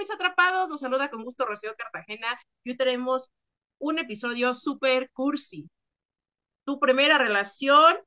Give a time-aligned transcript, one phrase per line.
[0.00, 0.66] mis atrapados?
[0.70, 3.30] Nos saluda con gusto Rocío Cartagena y hoy tenemos
[3.78, 5.68] un episodio súper cursi.
[6.64, 7.98] Tu primera relación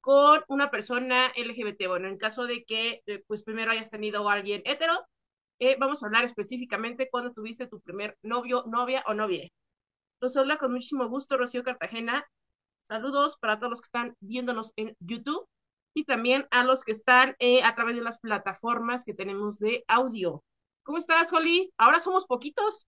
[0.00, 1.88] con una persona LGBT.
[1.88, 5.08] Bueno, en caso de que eh, pues primero hayas tenido a alguien hetero,
[5.58, 9.48] eh, vamos a hablar específicamente cuando tuviste tu primer novio, novia o novia.
[10.20, 12.24] Nos habla con muchísimo gusto Rocío Cartagena.
[12.82, 15.48] Saludos para todos los que están viéndonos en YouTube
[15.94, 19.84] y también a los que están eh, a través de las plataformas que tenemos de
[19.88, 20.44] audio.
[20.84, 21.72] ¿Cómo estás, Holly?
[21.78, 22.86] Ahora somos poquitos.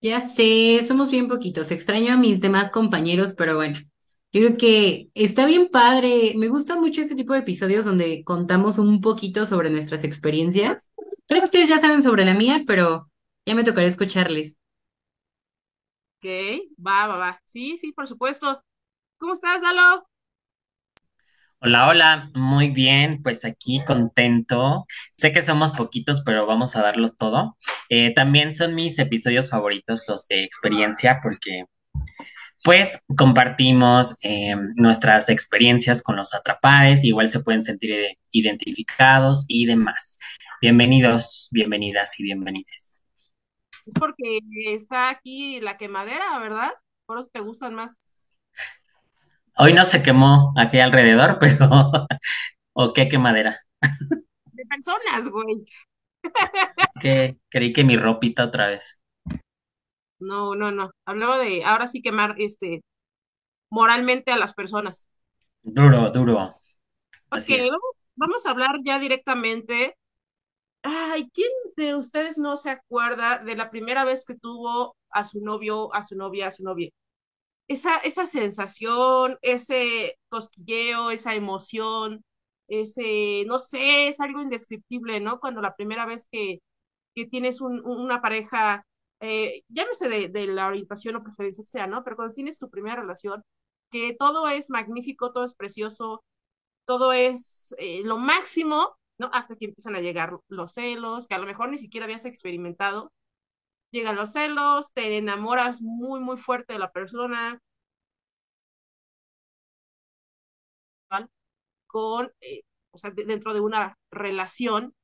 [0.00, 1.70] Ya sé, somos bien poquitos.
[1.70, 3.78] Extraño a mis demás compañeros, pero bueno,
[4.32, 6.34] yo creo que está bien padre.
[6.36, 10.90] Me gusta mucho este tipo de episodios donde contamos un poquito sobre nuestras experiencias.
[11.26, 13.10] Creo que ustedes ya saben sobre la mía, pero
[13.46, 14.56] ya me tocará escucharles.
[16.18, 16.26] Ok,
[16.86, 17.40] va, va, va.
[17.44, 18.62] Sí, sí, por supuesto.
[19.18, 20.06] ¿Cómo estás, Dalo?
[21.60, 24.84] Hola, hola, muy bien, pues aquí contento.
[25.12, 27.56] Sé que somos poquitos, pero vamos a darlo todo.
[27.88, 31.64] Eh, también son mis episodios favoritos los de experiencia porque
[32.62, 40.18] pues compartimos eh, nuestras experiencias con los atrapados, igual se pueden sentir identificados y demás.
[40.62, 43.02] Bienvenidos, bienvenidas y bienvenides.
[43.84, 44.40] Es porque
[44.74, 46.72] está aquí la quemadera, ¿verdad?
[47.04, 47.98] Por eso te gustan más.
[49.56, 51.68] Hoy no se quemó aquí alrededor, pero
[52.72, 53.60] ¿o qué quemadera?
[54.52, 55.64] De personas, güey.
[57.00, 58.98] Que creí que mi ropita otra vez.
[60.18, 60.90] No, no, no.
[61.04, 62.82] Hablaba de ahora sí quemar este
[63.68, 65.08] moralmente a las personas.
[65.62, 66.38] Duro, duro.
[67.30, 67.68] Ok, es.
[67.68, 69.96] vamos, vamos a hablar ya directamente.
[70.82, 75.40] Ay, ¿quién de ustedes no se acuerda de la primera vez que tuvo a su
[75.40, 76.90] novio, a su novia, a su novia?
[77.68, 82.24] Esa, esa sensación, ese cosquilleo, esa emoción,
[82.68, 85.40] ese, no sé, es algo indescriptible, ¿no?
[85.40, 86.60] Cuando la primera vez que,
[87.14, 88.86] que tienes un, una pareja,
[89.20, 92.04] eh, llámese de, de la orientación o preferencia que sea, ¿no?
[92.04, 93.42] Pero cuando tienes tu primera relación,
[93.90, 96.24] que todo es magnífico, todo es precioso,
[96.86, 99.30] todo es eh, lo máximo, ¿no?
[99.32, 103.12] Hasta que empiezan a llegar los celos, que a lo mejor ni siquiera habías experimentado.
[103.94, 107.60] Llegan los celos, te enamoras muy, muy fuerte de la persona,
[111.86, 114.94] con, eh, o sea, de, dentro de una relación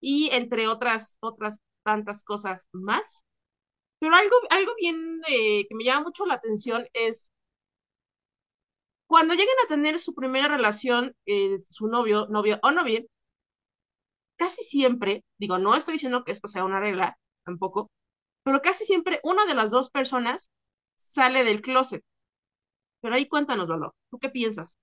[0.00, 3.24] y entre otras, otras tantas cosas más.
[4.00, 7.30] Pero algo, algo bien eh, que me llama mucho la atención es
[9.06, 13.02] cuando lleguen a tener su primera relación, eh, su novio, novio o novia,
[14.36, 17.90] casi siempre, digo, no estoy diciendo que esto sea una regla tampoco,
[18.44, 20.52] pero casi siempre una de las dos personas
[20.96, 22.04] sale del closet.
[23.02, 24.78] Pero ahí cuéntanos, Lolo, ¿tú qué piensas?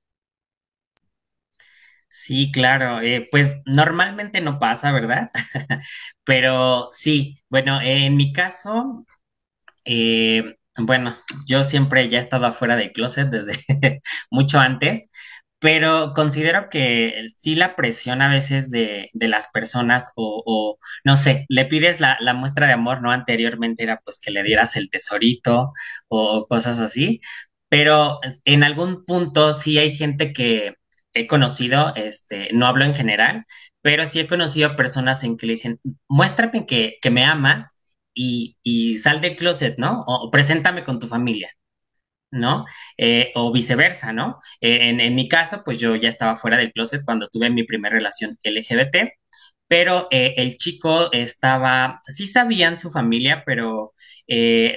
[2.09, 3.01] Sí, claro.
[3.01, 5.29] eh, pues normalmente no pasa, ¿verdad?
[6.23, 9.05] Pero sí, bueno, en mi caso,
[9.85, 13.63] eh, bueno, yo siempre ya he estado afuera del closet desde
[14.31, 15.11] mucho antes,
[15.59, 21.17] pero considero que sí la presión a veces de, de las personas o, o, no
[21.17, 23.11] sé, le pides la, muestra de amor, ¿no?
[23.11, 25.73] Anteriormente era pues que le dieras el tesorito
[26.07, 27.19] o cosas así,
[27.69, 30.75] pero en algún punto sí hay gente que
[31.13, 33.45] he conocido, este, no hablo en general,
[33.81, 37.77] pero sí he conocido personas en que le dicen, muéstrame que, que me amas
[38.13, 40.03] y, y sal del closet, ¿no?
[40.07, 41.49] O, o preséntame con tu familia.
[42.31, 42.65] ¿No?
[42.97, 44.39] Eh, o viceversa, ¿no?
[44.61, 47.63] Eh, en, en, mi caso, pues yo ya estaba fuera del closet cuando tuve mi
[47.63, 49.13] primera relación LGBT,
[49.67, 53.93] pero eh, el chico estaba, sí sabían su familia, pero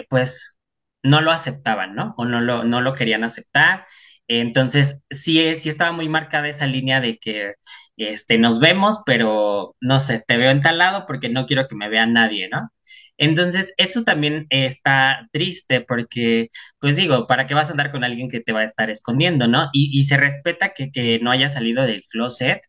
[0.08, 0.56] pues
[1.02, 2.14] no lo aceptaban, ¿no?
[2.16, 3.86] O no lo, no lo querían aceptar.
[4.28, 7.54] Entonces, sí, sí estaba muy marcada esa línea de que
[7.96, 11.76] este, nos vemos, pero no sé, te veo en tal lado porque no quiero que
[11.76, 12.70] me vea nadie, ¿no?
[13.18, 16.48] Entonces, eso también está triste porque,
[16.80, 19.46] pues digo, ¿para qué vas a andar con alguien que te va a estar escondiendo,
[19.48, 19.68] ¿no?
[19.72, 22.62] Y, se respeta que, que no haya salido del closet,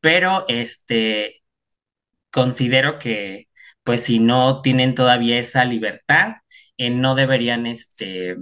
[0.00, 1.42] pero este,
[2.30, 3.48] considero que,
[3.84, 6.36] pues si no tienen todavía esa libertad,
[6.78, 8.36] eh, no deberían, este,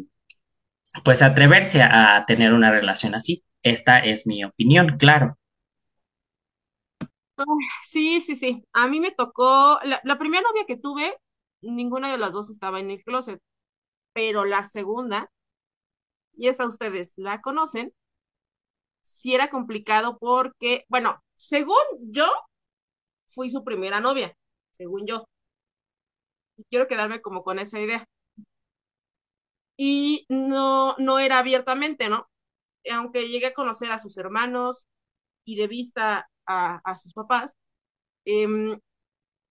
[1.05, 3.44] pues atreverse a tener una relación así.
[3.62, 5.38] Esta es mi opinión, claro.
[7.37, 7.46] Ay,
[7.84, 8.64] Sí, sí, sí.
[8.73, 11.17] A mí me tocó, la, la primera novia que tuve,
[11.61, 13.40] ninguna de las dos estaba en el closet,
[14.14, 15.31] pero la segunda,
[16.37, 17.93] y esa ustedes la conocen,
[19.00, 22.26] sí era complicado porque, bueno, según yo,
[23.26, 24.37] fui su primera novia,
[24.70, 25.26] según yo,
[26.56, 28.06] y quiero quedarme como con esa idea.
[29.76, 32.29] Y no, no era abiertamente, ¿no?
[32.93, 34.88] Aunque llegué a conocer a sus hermanos
[35.46, 37.56] y de vista a, sus papás,
[38.25, 38.79] em,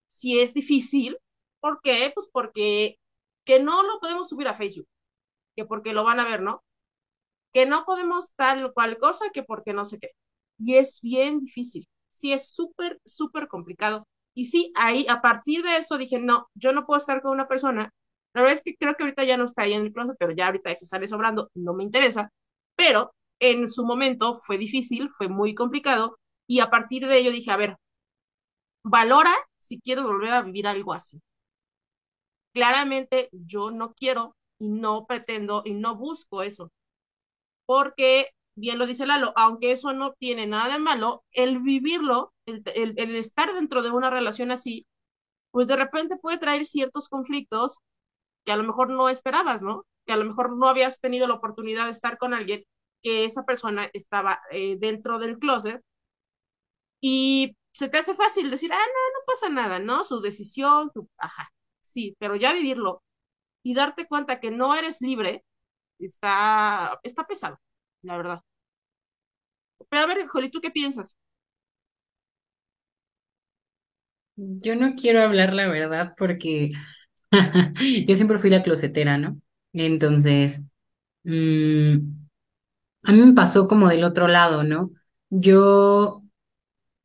[0.08, 1.18] si es difícil.
[1.62, 2.12] ¿Por qué?
[2.16, 2.98] Pues porque
[3.46, 4.88] que no lo podemos subir a Facebook,
[5.56, 6.64] que porque lo van a ver, ¿no?
[7.54, 10.12] Que no podemos tal cual cosa, que porque no sé qué.
[10.60, 11.88] Y es bien difícil.
[12.08, 14.08] Sí, es súper, súper complicado.
[14.34, 17.48] Y sí, ahí, a partir de eso dije, no, yo no puedo estar con una
[17.48, 17.92] persona.
[18.34, 20.32] La verdad es que creo que ahorita ya no está ahí en el closet, pero
[20.34, 22.32] ya ahorita eso sale sobrando, no me interesa.
[22.76, 26.18] Pero en su momento fue difícil, fue muy complicado.
[26.52, 27.78] Y a partir de ello dije, a ver,
[28.84, 31.22] valora si quieres volver a vivir algo así.
[32.54, 36.70] Claramente yo no quiero y no pretendo y no busco eso.
[37.66, 43.16] Porque, bien lo dice Lalo, aunque eso no tiene nada de malo, el vivirlo, el,
[43.16, 44.86] estar dentro de una relación así,
[45.52, 47.78] pues de repente puede traer ciertos conflictos
[48.46, 49.86] que a lo mejor no esperabas, ¿no?
[50.06, 52.66] Que a lo mejor no habías tenido la oportunidad de estar con alguien
[53.02, 55.82] que esa persona estaba eh, dentro del closet
[57.02, 60.06] y se te hace fácil decir, ah, no, no pasa nada, ¿no?
[60.06, 61.52] Su decisión, su, ajá,
[61.82, 63.04] sí, pero ya vivirlo
[63.64, 65.46] y darte cuenta que no eres libre
[66.00, 67.60] está, está pesado,
[68.04, 68.42] la verdad.
[69.90, 71.18] Pero a ver, Joli, ¿tú qué piensas?
[74.36, 76.72] Yo no quiero hablar la verdad porque
[78.08, 79.40] yo siempre fui la closetera, ¿no?
[79.74, 80.64] Entonces,
[81.24, 81.98] mmm,
[83.04, 84.92] a mí me pasó como del otro lado, ¿no?
[85.30, 86.21] Yo,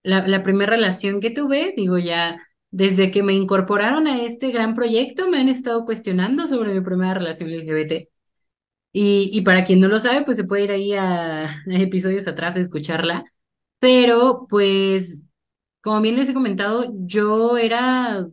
[0.07, 5.29] la, primera relación que tuve, digo ya, desde que me incorporaron a este gran proyecto,
[5.29, 8.09] me han estado cuestionando sobre mi primera relación LGBT.
[8.93, 12.27] Y, y para quien no lo sabe, pues se puede ir ahí a, a episodios
[12.29, 13.25] atrás a escucharla.
[13.81, 15.23] Pero, pues,
[15.83, 18.27] como bien les he comentado, yo era,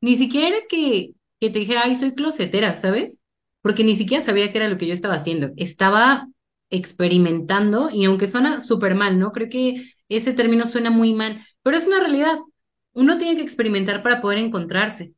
[0.00, 3.20] ni siquiera era que, que te dijera, ay, soy closetera, ¿sabes?
[3.62, 5.50] Porque ni siquiera sabía qué era lo que yo estaba haciendo.
[5.56, 6.28] Estaba
[6.70, 9.32] experimentando y aunque suena súper mal, ¿no?
[9.32, 12.38] Creo que ese término suena muy mal, pero es una realidad.
[12.94, 15.14] Uno tiene que experimentar para poder encontrarse.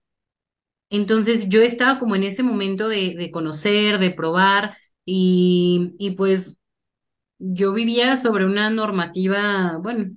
[0.91, 6.59] Entonces yo estaba como en ese momento de, de conocer, de probar y, y pues
[7.39, 10.13] yo vivía sobre una normativa, bueno,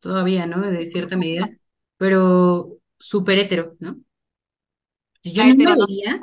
[0.00, 0.62] todavía, ¿no?
[0.70, 1.50] De cierta medida,
[1.98, 3.98] pero súper hetero, ¿no?
[5.22, 6.20] Yo no me veía,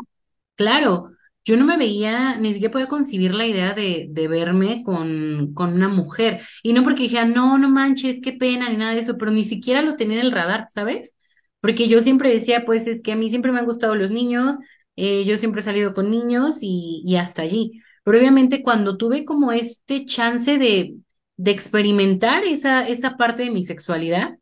[0.55, 1.11] claro,
[1.47, 5.73] yo no me veía, ni siquiera podía concebir la idea de, de verme con, con
[5.73, 6.41] una mujer.
[6.63, 9.45] Y no porque dijera, no, no manches, qué pena, ni nada de eso, pero ni
[9.45, 11.13] siquiera lo tenía en el radar, ¿sabes?
[11.61, 14.57] Porque yo siempre decía, pues es que a mí siempre me han gustado los niños,
[14.95, 17.81] eh, yo siempre he salido con niños y, y hasta allí.
[18.03, 20.95] Pero obviamente cuando tuve como este chance de,
[21.37, 24.37] de experimentar esa, esa parte de mi sexualidad,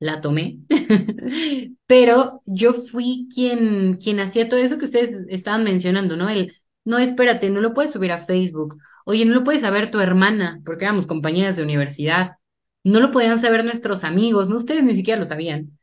[0.00, 0.60] la tomé,
[1.86, 6.28] pero yo fui quien, quien hacía todo eso que ustedes estaban mencionando, ¿no?
[6.28, 6.54] El,
[6.84, 8.78] no, espérate, no lo puedes subir a Facebook.
[9.04, 12.32] Oye, no lo puedes saber tu hermana, porque éramos compañeras de universidad.
[12.84, 15.78] No lo podían saber nuestros amigos, no, ustedes ni siquiera lo sabían,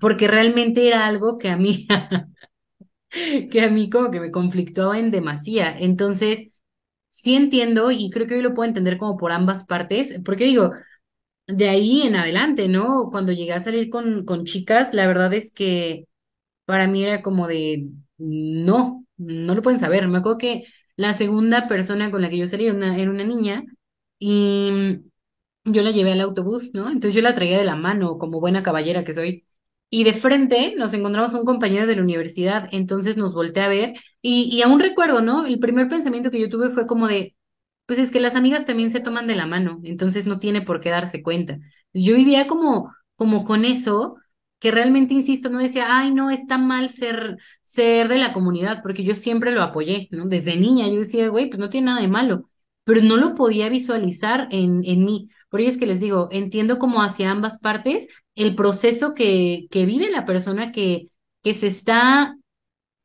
[0.00, 1.86] porque realmente era algo que a mí,
[3.50, 5.76] que a mí como que me conflictuaba en demasía.
[5.78, 6.48] Entonces,
[7.08, 10.72] sí entiendo y creo que hoy lo puedo entender como por ambas partes, porque digo,
[11.48, 13.10] de ahí en adelante, ¿no?
[13.12, 16.06] Cuando llegué a salir con, con chicas, la verdad es que
[16.66, 20.08] para mí era como de, no, no lo pueden saber.
[20.08, 20.64] Me acuerdo que
[20.96, 23.64] la segunda persona con la que yo salí era una, era una niña
[24.18, 25.00] y
[25.64, 26.86] yo la llevé al autobús, ¿no?
[26.88, 29.46] Entonces yo la traía de la mano, como buena caballera que soy.
[29.90, 33.94] Y de frente nos encontramos un compañero de la universidad, entonces nos volteé a ver
[34.22, 35.46] y, y aún recuerdo, ¿no?
[35.46, 37.36] El primer pensamiento que yo tuve fue como de,
[37.88, 40.80] pues es que las amigas también se toman de la mano, entonces no tiene por
[40.80, 41.58] qué darse cuenta.
[41.94, 44.16] Yo vivía como, como con eso,
[44.58, 49.04] que realmente, insisto, no decía, ay, no, está mal ser, ser de la comunidad, porque
[49.04, 50.26] yo siempre lo apoyé, ¿no?
[50.28, 52.50] Desde niña yo decía, güey, pues no tiene nada de malo,
[52.84, 55.30] pero no lo podía visualizar en, en mí.
[55.48, 59.86] Por ello es que les digo, entiendo como hacia ambas partes el proceso que, que
[59.86, 61.08] vive la persona que,
[61.42, 62.36] que se está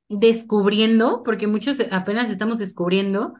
[0.10, 3.34] descubriendo, porque muchos apenas estamos descubriendo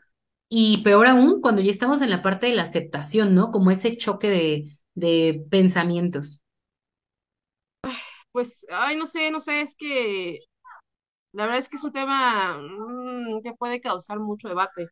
[0.56, 3.50] y peor aún, cuando ya estamos en la parte de la aceptación, ¿no?
[3.52, 6.44] Como ese choque de, de pensamientos.
[8.32, 10.42] Pues, ay, no sé, no sé, es que
[11.32, 14.90] la verdad es que es un tema mm, que puede causar mucho debate.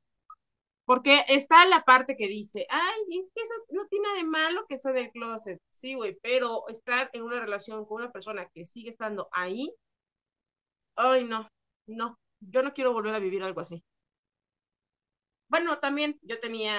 [0.83, 4.91] Porque está la parte que dice, ay, eso no tiene nada de malo que esté
[4.93, 5.61] del closet.
[5.69, 9.71] Sí, güey, pero estar en una relación con una persona que sigue estando ahí,
[10.95, 11.47] ay, no,
[11.85, 13.83] no, yo no quiero volver a vivir algo así.
[15.51, 16.75] Bueno, también yo tenía,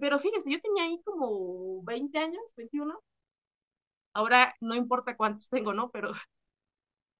[0.00, 3.02] pero fíjense, yo tenía ahí como 20 años, 21.
[4.14, 5.90] Ahora no importa cuántos tengo, ¿no?
[5.90, 6.12] Pero,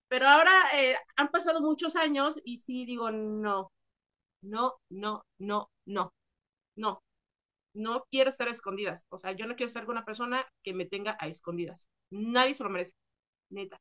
[0.08, 3.72] pero ahora eh, han pasado muchos años y sí digo, no,
[4.42, 6.14] no, no, no, no,
[6.76, 7.02] no,
[7.74, 9.06] no quiero estar a escondidas.
[9.10, 11.90] O sea, yo no quiero estar con una persona que me tenga a escondidas.
[12.10, 12.94] Nadie se lo merece,
[13.50, 13.78] neta.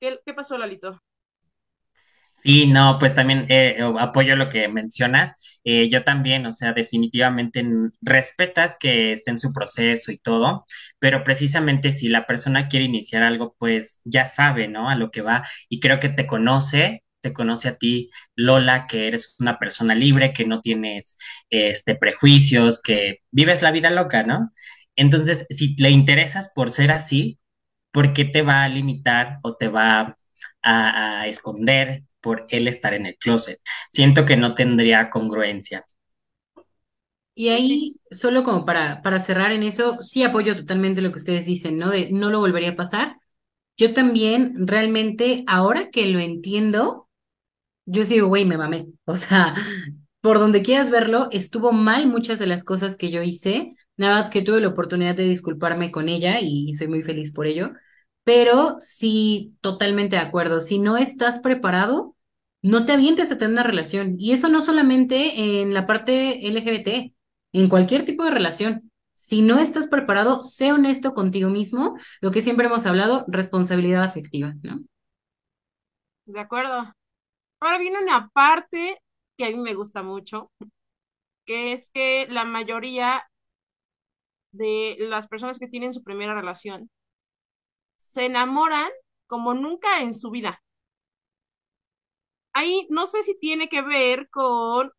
[0.00, 1.00] ¿Qué, qué pasó, Lalito?
[2.42, 5.34] Sí, no, pues también eh, apoyo lo que mencionas.
[5.64, 7.64] Eh, yo también, o sea, definitivamente
[8.00, 10.64] respetas que esté en su proceso y todo,
[11.00, 14.88] pero precisamente si la persona quiere iniciar algo, pues ya sabe, ¿no?
[14.88, 19.08] A lo que va y creo que te conoce, te conoce a ti, Lola, que
[19.08, 21.16] eres una persona libre, que no tienes
[21.50, 24.52] este prejuicios, que vives la vida loca, ¿no?
[24.94, 27.40] Entonces, si le interesas por ser así,
[27.90, 30.16] ¿por qué te va a limitar o te va
[30.62, 33.60] a esconder por él estar en el closet?
[33.90, 35.84] Siento que no tendría congruencia.
[37.34, 41.44] Y ahí, solo como para, para cerrar en eso, sí apoyo totalmente lo que ustedes
[41.46, 41.90] dicen, ¿no?
[41.90, 43.18] De no lo volvería a pasar.
[43.76, 47.08] Yo también, realmente, ahora que lo entiendo,
[47.86, 48.88] yo sí digo, güey, me mamé.
[49.06, 49.54] O sea,
[50.22, 53.72] por donde quieras verlo, estuvo mal muchas de las cosas que yo hice.
[53.98, 57.32] Nada más que tuve la oportunidad de disculparme con ella y, y soy muy feliz
[57.32, 57.72] por ello.
[58.24, 60.60] Pero sí, totalmente de acuerdo.
[60.62, 62.15] Si no estás preparado,
[62.66, 64.16] no te avientes a tener una relación.
[64.18, 67.14] Y eso no solamente en la parte LGBT,
[67.52, 68.90] en cualquier tipo de relación.
[69.12, 74.54] Si no estás preparado, sé honesto contigo mismo, lo que siempre hemos hablado, responsabilidad afectiva,
[74.62, 74.80] ¿no?
[76.26, 76.92] de acuerdo.
[77.60, 79.00] Ahora viene una parte
[79.36, 80.50] que a mí me gusta mucho,
[81.44, 83.24] que es que la mayoría
[84.50, 86.90] de las personas que tienen su primera relación
[87.96, 88.90] se enamoran
[89.26, 90.62] como nunca en su vida.
[92.58, 94.90] Ahí no sé si tiene que ver con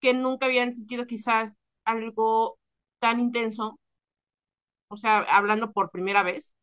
[0.00, 2.58] que nunca habían sentido quizás algo
[3.00, 3.78] tan intenso,
[4.88, 6.54] o sea, hablando por primera vez.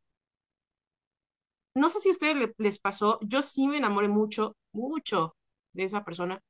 [1.75, 5.35] No sé si a ustedes le- les pasó, yo sí me enamoré mucho, mucho
[5.73, 6.41] de esa persona.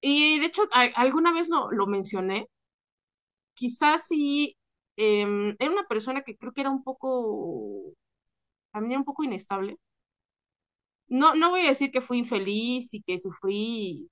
[0.00, 2.48] Y de hecho, alguna vez lo, lo mencioné,
[3.54, 4.56] quizás sí,
[4.96, 7.92] em, era una persona que creo que era un poco,
[8.72, 9.78] también un poco inestable.
[11.08, 14.08] No, no voy a decir que fui infeliz y que sufrí,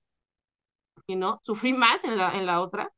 [0.95, 2.91] porque no, sufrí más en la, en la otra.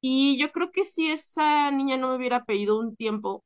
[0.00, 3.42] Y yo creo que si esa niña no me hubiera pedido un tiempo,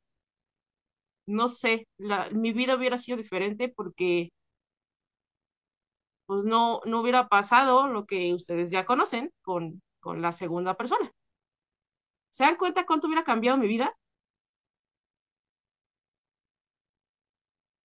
[1.27, 1.87] no sé,
[2.31, 4.31] mi vida hubiera sido diferente porque
[6.25, 11.11] pues no, no hubiera pasado lo que ustedes ya conocen con, con la segunda persona.
[12.31, 13.95] ¿Se dan cuenta cuánto hubiera cambiado mi vida?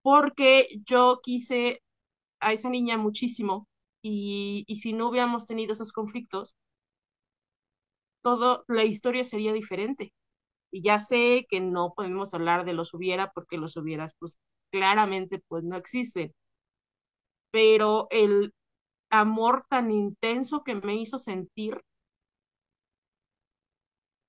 [0.04, 1.82] Porque yo quise
[2.40, 3.68] a esa niña muchísimo
[4.02, 6.56] y, y si no hubiéramos tenido esos conflictos,
[8.22, 10.12] todo, la historia sería diferente.
[10.72, 14.40] Y ya sé que no podemos hablar de los hubiera porque los hubieras, pues
[14.72, 16.34] claramente, pues no existen.
[17.50, 18.52] Pero el
[19.10, 21.80] amor tan intenso que me hizo sentir,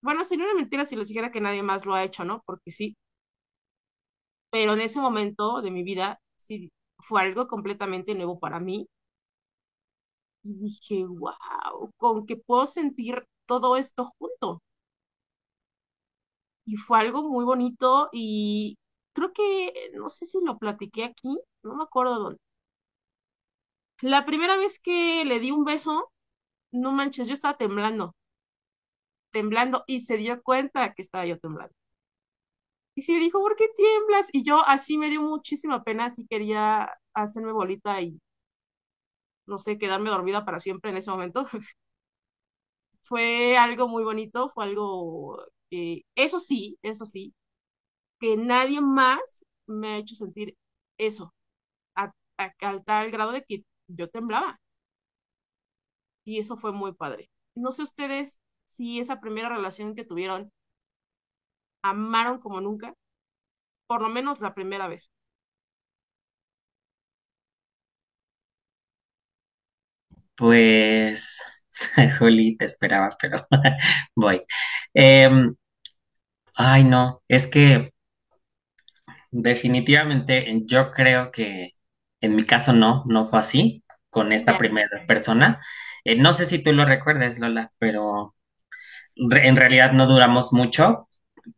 [0.02, 2.42] bueno, sería una mentira si les dijera que nadie más lo ha hecho, ¿no?
[2.46, 2.96] Porque sí,
[4.56, 8.88] pero en ese momento de mi vida, sí, fue algo completamente nuevo para mí.
[10.44, 14.62] Y dije, wow, con que puedo sentir todo esto junto.
[16.66, 18.78] Y fue algo muy bonito y
[19.14, 22.40] creo que, no sé si lo platiqué aquí, no me acuerdo dónde.
[24.02, 26.10] La primera vez que le di un beso,
[26.72, 28.16] no manches, yo estaba temblando,
[29.32, 31.76] temblando y se dio cuenta que estaba yo temblando.
[32.96, 34.28] Y sí me dijo, ¿por qué tiemblas?
[34.32, 38.20] Y yo así me dio muchísima pena, así quería hacerme bolita y,
[39.48, 41.48] no sé, quedarme dormida para siempre en ese momento.
[43.04, 45.38] Fue algo muy bonito, fue algo
[45.70, 47.34] que, eso sí, eso sí,
[48.20, 50.58] que nadie más me ha hecho sentir
[51.00, 51.34] eso,
[51.96, 52.54] a, a
[52.86, 54.60] tal grado de que yo temblaba.
[56.26, 57.30] Y eso fue muy padre.
[57.56, 60.52] No sé ustedes si esa primera relación que tuvieron
[61.90, 62.94] amaron como nunca,
[63.88, 65.12] por lo menos la primera vez.
[70.36, 71.42] Pues,
[72.20, 73.48] Juli, te esperaba, pero
[74.16, 74.44] voy.
[74.94, 75.56] Em,
[76.56, 77.94] ay, no, es que
[79.32, 81.72] definitivamente yo creo que
[82.22, 85.62] en mi caso no, no fue así con esta primera persona.
[86.04, 88.36] Eh, no sé si tú lo recuerdes, Lola, pero
[89.16, 91.10] re- en realidad no duramos mucho,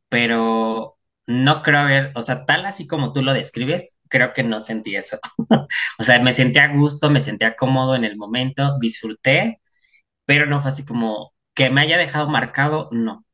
[0.10, 0.98] pero
[1.28, 4.96] no creo haber, o sea, tal así como tú lo describes, creo que no sentí
[4.96, 5.20] eso.
[6.00, 9.62] O sea, me sentía a gusto, me sentía cómodo en el momento, disfruté,
[10.26, 13.26] pero no fue así como que me haya dejado marcado, no.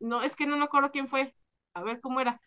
[0.00, 1.34] no, es que no me acuerdo quién fue.
[1.74, 2.40] A ver cómo era.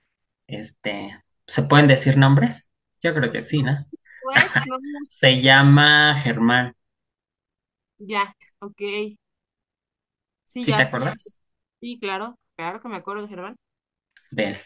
[0.48, 2.72] Este, ¿se pueden decir nombres?
[3.02, 3.74] Yo creo que sí, ¿no?
[4.20, 4.78] pues, no,
[5.10, 6.76] Se llama Germán.
[8.00, 8.82] ya, ok.
[10.54, 11.36] Sí, ¿Sí te ya, acuerdas?
[11.82, 13.56] Sí, claro, claro que me acuerdo Germán.
[14.32, 14.58] Ven.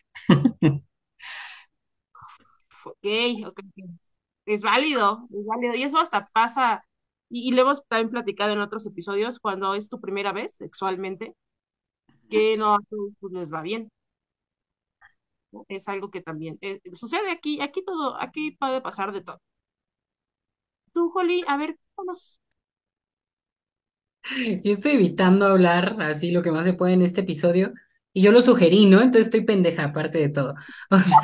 [2.86, 2.98] Ok,
[3.48, 3.60] ok.
[4.46, 5.76] Es válido, es válido.
[5.76, 6.86] Y eso hasta pasa,
[7.30, 11.36] y, y lo hemos también platicado en otros episodios, cuando es tu primera vez sexualmente,
[12.30, 12.80] que no
[13.22, 13.90] pues, les va bien.
[15.68, 19.40] Es algo que también eh, sucede aquí, aquí todo, aquí puede pasar de todo.
[20.94, 22.42] Tú, Holly, a ver, vamos.
[24.64, 27.74] Yo estoy evitando hablar así lo que más se puede en este episodio
[28.14, 28.98] y yo lo sugerí, ¿no?
[29.02, 30.56] Entonces estoy pendeja aparte de todo.
[30.92, 31.20] O sea,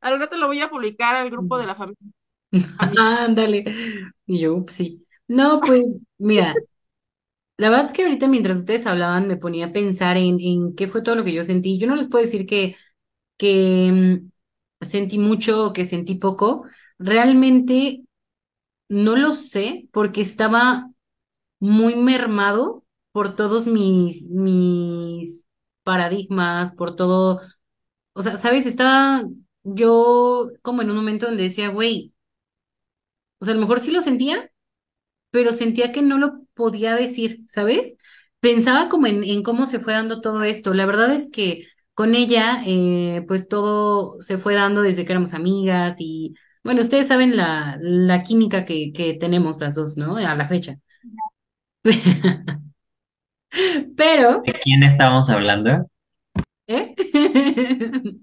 [0.00, 2.12] Al rato lo voy a publicar al grupo de la familia.
[2.98, 3.64] ándale.
[4.26, 5.06] Y yo, ups, sí.
[5.28, 5.82] No, pues
[6.18, 6.54] mira,
[7.56, 10.88] la verdad es que ahorita mientras ustedes hablaban me ponía a pensar en, en qué
[10.88, 11.78] fue todo lo que yo sentí.
[11.78, 12.76] Yo no les puedo decir que,
[13.38, 13.92] que
[14.82, 16.64] mm, sentí mucho o que sentí poco.
[16.98, 18.02] Realmente
[18.90, 20.90] no lo sé porque estaba
[21.64, 25.46] muy mermado por todos mis, mis
[25.82, 27.40] paradigmas, por todo,
[28.14, 28.66] o sea, ¿sabes?
[28.66, 29.24] Estaba
[29.64, 32.14] yo como en un momento donde decía, güey,
[33.38, 34.50] o sea, a lo mejor sí lo sentía,
[35.30, 37.96] pero sentía que no lo podía decir, ¿sabes?
[38.40, 40.74] Pensaba como en, cómo se fue dando todo esto.
[40.74, 45.34] La verdad es que con ella, eh, pues todo se fue dando desde que éramos
[45.34, 50.16] amigas y, bueno, ustedes saben la, la química que, que tenemos las dos, ¿no?
[50.18, 50.78] A la fecha.
[53.96, 55.86] Pero, ¿De quién estamos hablando?
[56.66, 56.94] ¿eh?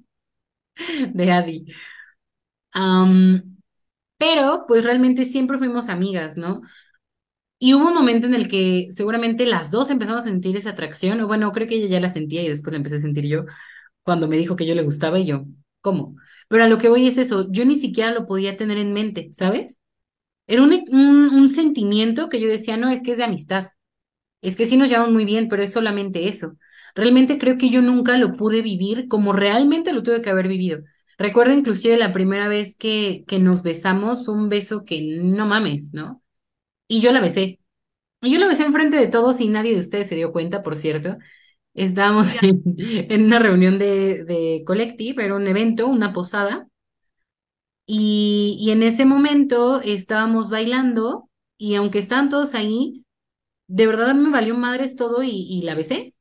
[1.14, 1.66] De Adi.
[4.18, 6.62] Pero, pues realmente siempre fuimos amigas, ¿no?
[7.60, 11.22] Y hubo un momento en el que seguramente las dos empezamos a sentir esa atracción,
[11.22, 13.46] o bueno, creo que ella ya la sentía y después la empecé a sentir yo,
[14.04, 15.46] cuando me dijo que yo le gustaba y yo,
[15.82, 16.18] ¿cómo?
[16.50, 19.30] Pero a lo que voy es eso, yo ni siquiera lo podía tener en mente,
[19.34, 19.81] ¿sabes?
[20.52, 23.70] Era un, un, un sentimiento que yo decía, no, es que es de amistad.
[24.42, 26.58] Es que sí nos llevamos muy bien, pero es solamente eso.
[26.96, 30.82] Realmente creo que yo nunca lo pude vivir como realmente lo tuve que haber vivido.
[31.18, 35.94] Recuerdo inclusive la primera vez que, que nos besamos, fue un beso que no mames,
[35.94, 36.24] ¿no?
[36.88, 37.60] Y yo la besé.
[38.22, 40.76] Y yo la besé enfrente de todos y nadie de ustedes se dio cuenta, por
[40.78, 41.18] cierto.
[41.76, 42.64] Estábamos en,
[43.12, 46.68] en una reunión de, de Collective, era un evento, una posada,
[47.94, 53.06] y, en ese momento estábamos bailando y aunque estaban todos ahí,
[53.68, 56.16] de verdad me valió madres todo y, y la besé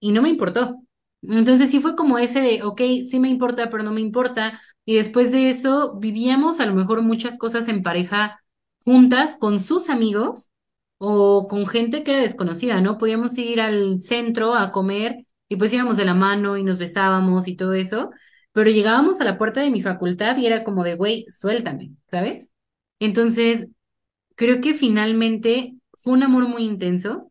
[0.00, 0.82] y no me importó.
[1.22, 4.60] Entonces sí fue como ese de, ok, sí me importa, pero no me importa.
[4.84, 8.40] Y después de eso vivíamos a lo mejor muchas cosas en pareja
[8.84, 10.50] juntas con sus amigos
[10.98, 12.98] o con gente que era desconocida, ¿no?
[12.98, 17.48] Podíamos ir al centro a comer y pues íbamos de la mano y nos besábamos
[17.48, 18.10] y todo eso,
[18.52, 22.50] pero llegábamos a la puerta de mi facultad y era como de, güey, suéltame, ¿sabes?
[22.98, 23.68] Entonces,
[24.36, 27.30] creo que finalmente fue un amor muy intenso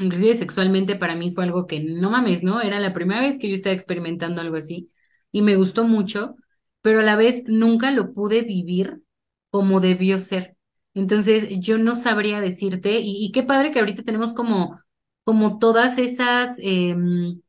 [0.00, 2.62] Inclusive sexualmente para mí fue algo que no mames, ¿no?
[2.62, 4.90] Era la primera vez que yo estaba experimentando algo así
[5.30, 6.36] y me gustó mucho,
[6.80, 9.02] pero a la vez nunca lo pude vivir
[9.50, 10.56] como debió ser.
[10.94, 14.80] Entonces yo no sabría decirte y, qué padre que ahorita tenemos como,
[15.22, 17.42] como todas esas, em,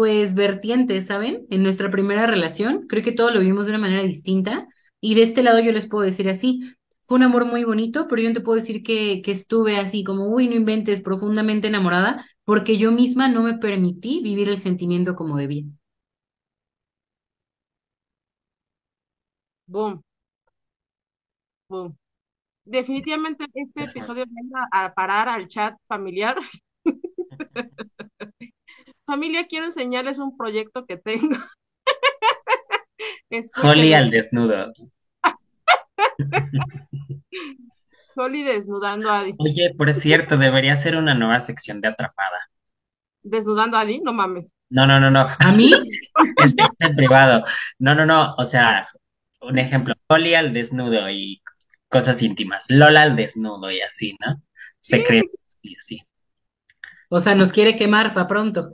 [0.00, 1.46] pues, vertientes, ¿saben?
[1.50, 4.66] En nuestra primera relación, creo que todo lo vimos de una manera distinta
[4.98, 6.62] y de este lado yo les puedo decir así.
[7.02, 10.02] Fue un amor muy bonito, pero yo no te puedo decir que, que estuve así
[10.02, 15.14] como, uy, no inventes, profundamente enamorada, porque yo misma no me permití vivir el sentimiento
[15.16, 15.64] como debía.
[19.68, 20.02] boom,
[21.68, 21.96] boom.
[22.64, 26.36] Definitivamente este episodio va a parar al chat familiar.
[29.10, 31.36] Familia, quiero enseñarles un proyecto que tengo.
[33.60, 34.72] Holly al desnudo.
[38.14, 39.34] Holly desnudando a Adi.
[39.38, 42.38] Oye, por cierto, debería ser una nueva sección de Atrapada.
[43.22, 44.52] Desnudando a Adi, no mames.
[44.68, 45.26] No, no, no, no.
[45.40, 45.72] ¿A mí?
[46.44, 47.44] Es que es en privado.
[47.80, 48.36] No, no, no.
[48.36, 48.86] O sea,
[49.40, 51.42] un ejemplo, Holly al desnudo y
[51.88, 52.66] cosas íntimas.
[52.68, 54.36] Lola al desnudo y así, ¿no?
[54.78, 56.00] Sí, Secretos y así.
[57.08, 58.70] O sea, nos quiere quemar para pronto.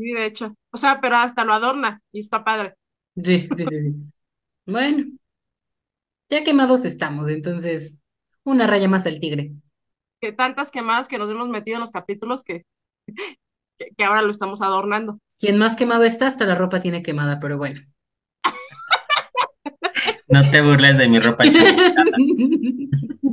[0.00, 0.56] Sí, de hecho.
[0.70, 2.74] O sea, pero hasta lo adorna y está padre.
[3.16, 3.94] Sí, sí, sí, sí.
[4.66, 5.04] Bueno,
[6.28, 7.98] ya quemados estamos, entonces,
[8.44, 9.52] una raya más al tigre.
[10.20, 12.64] Que tantas quemadas que nos hemos metido en los capítulos que,
[13.78, 15.18] que, que ahora lo estamos adornando.
[15.38, 17.80] Quien más quemado está, hasta la ropa tiene quemada, pero bueno.
[20.28, 22.04] No te burles de mi ropa chamuscada.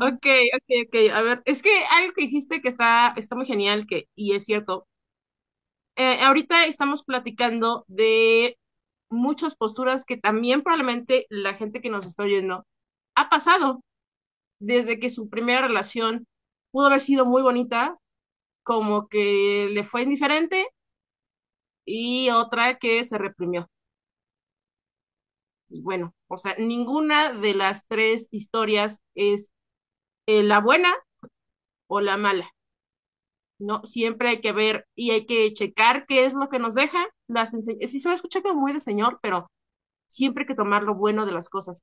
[0.00, 0.94] Ok, ok, ok.
[1.14, 4.44] A ver, es que algo que dijiste que está, está muy genial, que, y es
[4.44, 4.86] cierto.
[5.96, 8.58] Eh, ahorita estamos platicando de
[9.10, 12.66] muchas posturas que también probablemente la gente que nos está oyendo
[13.16, 13.82] ha pasado
[14.60, 16.26] desde que su primera relación
[16.72, 17.98] pudo haber sido muy bonita,
[18.64, 20.68] como que le fue indiferente
[21.84, 23.68] y otra que se reprimió.
[25.70, 29.52] Y bueno, o sea, ninguna de las tres historias es
[30.26, 30.92] eh, la buena
[31.88, 32.50] o la mala.
[33.58, 37.06] No, siempre hay que ver y hay que checar qué es lo que nos deja
[37.28, 37.50] las.
[37.50, 39.50] Sí se va a escuchar como muy de señor, pero
[40.08, 41.82] siempre hay que tomar lo bueno de las cosas.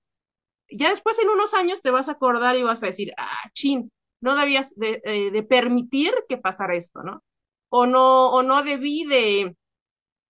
[0.69, 3.91] Ya después en unos años te vas a acordar y vas a decir, ah, chin,
[4.21, 7.23] no debías de, eh, de permitir que pasara esto, ¿no?
[7.69, 9.55] O no, o no debí de,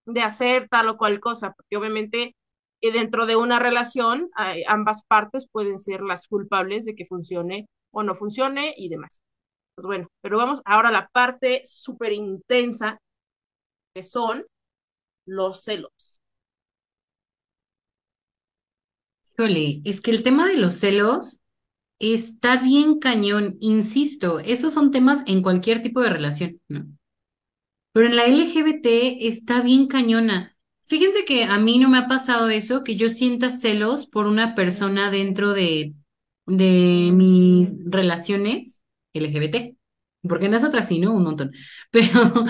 [0.05, 2.35] de hacer tal o cual cosa, porque obviamente
[2.81, 8.03] dentro de una relación eh, ambas partes pueden ser las culpables de que funcione o
[8.03, 9.23] no funcione y demás.
[9.75, 12.99] Pues bueno, pero vamos ahora a la parte súper intensa,
[13.93, 14.45] que son
[15.25, 16.21] los celos.
[19.37, 21.41] Híjole, es que el tema de los celos
[21.99, 26.87] está bien cañón, insisto, esos son temas en cualquier tipo de relación, ¿no?
[27.93, 30.56] Pero en la LGBT está bien cañona.
[30.87, 34.55] Fíjense que a mí no me ha pasado eso, que yo sienta celos por una
[34.55, 35.93] persona dentro de,
[36.45, 39.75] mis relaciones LGBT.
[40.23, 41.13] Porque en las otras sí, ¿no?
[41.13, 41.51] Un montón.
[41.91, 42.45] Pero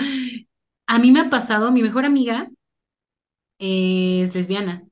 [0.86, 2.48] a mí me ha pasado, mi mejor amiga
[3.58, 4.84] es lesbiana.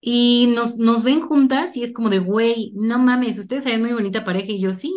[0.00, 3.92] Y nos, nos ven juntas y es como de, güey, no mames, ustedes saben muy
[3.94, 4.52] bonita pareja.
[4.52, 4.92] Y yo, sí,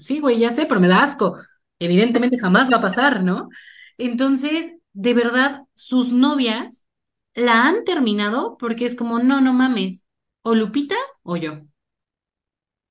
[0.00, 1.36] sí, güey, ya sé, pero me da asco.
[1.78, 3.48] Evidentemente jamás va a pasar, ¿no?
[3.96, 6.86] Entonces, de verdad, sus novias
[7.34, 10.04] la han terminado porque es como, no, no mames,
[10.42, 11.62] o Lupita o yo.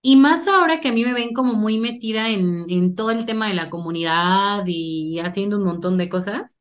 [0.02, 3.26] Y más ahora que a mí me ven como muy metida en, en todo el
[3.26, 6.58] tema de la comunidad y haciendo un montón de cosas.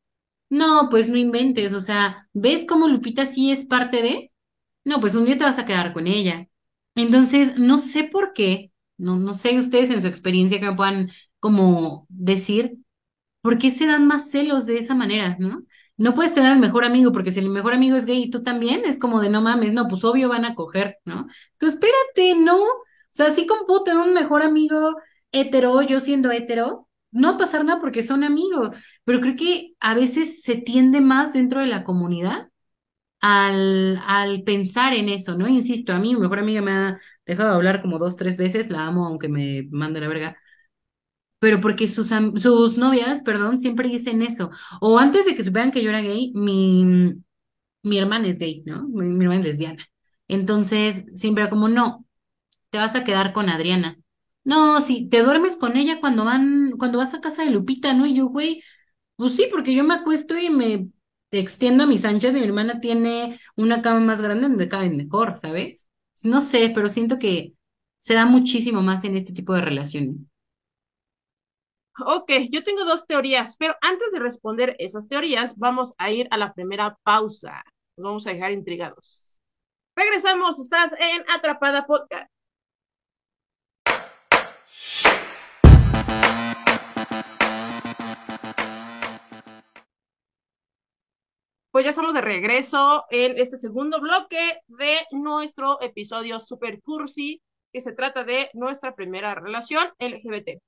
[0.50, 4.32] No, pues no inventes, o sea, ¿ves cómo Lupita sí es parte de?
[4.84, 6.48] No, pues un día te vas a quedar con ella.
[6.96, 11.10] Entonces, no sé por qué, no, no sé ustedes en su experiencia que me puedan
[11.40, 12.78] como decir,
[13.42, 15.64] ¿por qué se dan más celos de esa manera, no?
[15.96, 18.42] No puedes tener al mejor amigo, porque si el mejor amigo es gay y tú
[18.42, 21.26] también, es como de no mames, no, pues obvio van a coger, ¿no?
[21.54, 22.62] Entonces, espérate, no.
[22.62, 22.68] O
[23.10, 24.96] sea, así como puedo tener un mejor amigo
[25.32, 28.74] hetero, yo siendo hetero, no va a pasar nada porque son amigos,
[29.04, 32.48] pero creo que a veces se tiende más dentro de la comunidad
[33.20, 35.48] al, al pensar en eso, ¿no?
[35.48, 38.70] Insisto, a mí mi mejor amiga me ha dejado de hablar como dos, tres veces,
[38.70, 40.36] la amo aunque me mande la verga,
[41.42, 44.52] pero porque sus, sus novias, perdón, siempre dicen eso.
[44.80, 47.16] O antes de que supieran que yo era gay, mi,
[47.82, 48.86] mi hermana es gay, ¿no?
[48.86, 49.88] Mi, hermana es lesbiana.
[50.28, 52.06] Entonces, siempre como, no,
[52.70, 53.98] te vas a quedar con Adriana.
[54.44, 58.06] No, si te duermes con ella cuando van, cuando vas a casa de Lupita, ¿no?
[58.06, 58.62] Y yo, güey,
[59.16, 60.90] pues sí, porque yo me acuesto y me
[61.32, 65.34] extiendo a mis anchas y mi hermana tiene una cama más grande donde caben mejor,
[65.36, 65.88] ¿sabes?
[66.22, 67.54] No sé, pero siento que
[67.96, 70.16] se da muchísimo más en este tipo de relaciones.
[72.00, 76.38] Ok, yo tengo dos teorías, pero antes de responder esas teorías, vamos a ir a
[76.38, 77.62] la primera pausa.
[77.96, 79.42] Nos vamos a dejar intrigados.
[79.94, 82.32] Regresamos, estás en Atrapada Podcast.
[91.70, 97.82] Pues ya estamos de regreso en este segundo bloque de nuestro episodio Super Cursi, que
[97.82, 100.60] se trata de nuestra primera relación LGBT.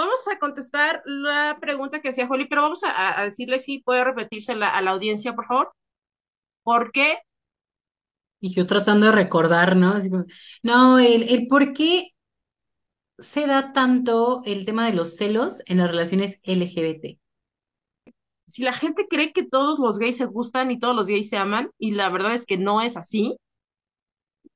[0.00, 4.02] Vamos a contestar la pregunta que hacía Holly, pero vamos a, a decirle si puede
[4.02, 5.74] repetirse la, a la audiencia, por favor.
[6.62, 7.18] ¿Por qué?
[8.40, 9.96] Y yo tratando de recordar, ¿no?
[10.62, 12.14] No, el, el por qué
[13.18, 17.18] se da tanto el tema de los celos en las relaciones LGBT.
[18.46, 21.36] Si la gente cree que todos los gays se gustan y todos los gays se
[21.36, 23.36] aman, y la verdad es que no es así,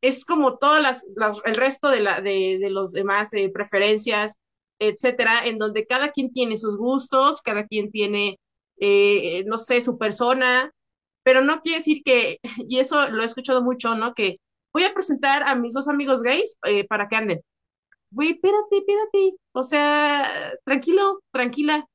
[0.00, 4.38] es como todas las, las el resto de, la, de, de los demás eh, preferencias,
[4.78, 8.38] etcétera, en donde cada quien tiene sus gustos, cada quien tiene,
[8.78, 10.72] eh, no sé, su persona,
[11.22, 14.14] pero no quiere decir que, y eso lo he escuchado mucho, ¿no?
[14.14, 14.38] Que
[14.72, 17.40] voy a presentar a mis dos amigos gays eh, para que anden.
[18.10, 21.86] Güey, espérate, espérate, o sea, tranquilo, tranquila,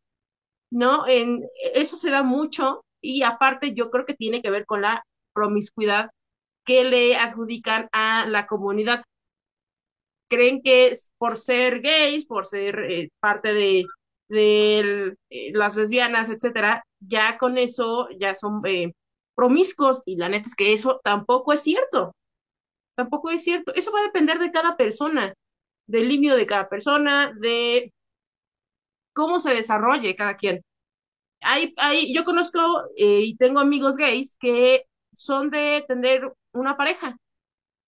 [0.72, 1.08] ¿no?
[1.08, 5.06] En, eso se da mucho y aparte yo creo que tiene que ver con la
[5.34, 6.12] promiscuidad
[6.66, 9.04] que le adjudican a la comunidad
[10.30, 13.86] creen que por ser gays, por ser eh, parte de,
[14.30, 15.16] eh,
[15.54, 18.94] las lesbianas, etcétera, ya con eso ya son eh,
[19.36, 22.16] promiscuos y la neta es que eso tampoco es cierto.
[22.96, 23.74] Tampoco es cierto.
[23.76, 25.34] Eso va a depender de cada persona,
[25.88, 27.94] del limpio de cada persona, de
[29.14, 30.62] cómo se desarrolle cada quien.
[31.42, 32.60] Hay, hay, yo conozco
[32.98, 37.18] y tengo amigos gays que son de tener una pareja.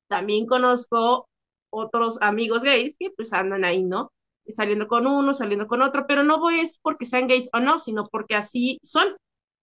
[0.07, 1.29] También conozco
[1.71, 4.11] otros amigos gays que pues andan ahí, ¿no?
[4.47, 8.03] saliendo con uno, saliendo con otro, pero no es porque sean gays o no, sino
[8.05, 9.15] porque así son,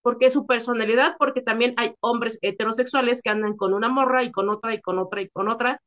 [0.03, 4.33] porque es su personalidad, porque también hay hombres heterosexuales que andan con una morra y
[4.33, 5.81] con otra y con otra y con otra,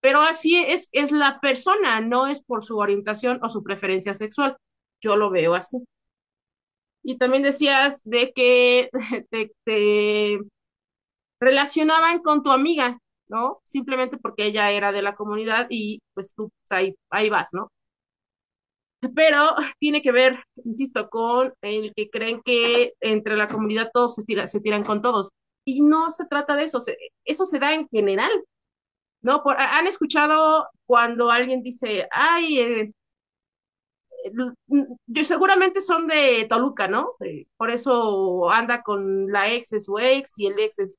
[0.00, 4.56] pero así es, es la persona, no es por su orientación o su preferencia sexual.
[5.00, 5.78] Yo lo veo así.
[7.04, 8.90] Y también decías de que
[9.30, 10.38] te, te
[11.40, 12.98] relacionaban con tu amiga,
[13.32, 13.60] ¿no?
[13.64, 17.72] Simplemente porque ella era de la comunidad y pues tú pues, ahí, ahí vas, ¿no?
[19.14, 24.24] Pero tiene que ver, insisto, con el que creen que entre la comunidad todos se,
[24.24, 25.30] tira, se tiran con todos.
[25.64, 26.78] Y no se trata de eso,
[27.24, 28.32] eso se da en general,
[29.22, 29.42] ¿no?
[29.42, 32.92] Por, han escuchado cuando alguien dice, ay, eh,
[35.06, 37.14] yo seguramente son de Toluca, ¿no?
[37.20, 40.98] Eh, por eso anda con la ex de su ex y el ex es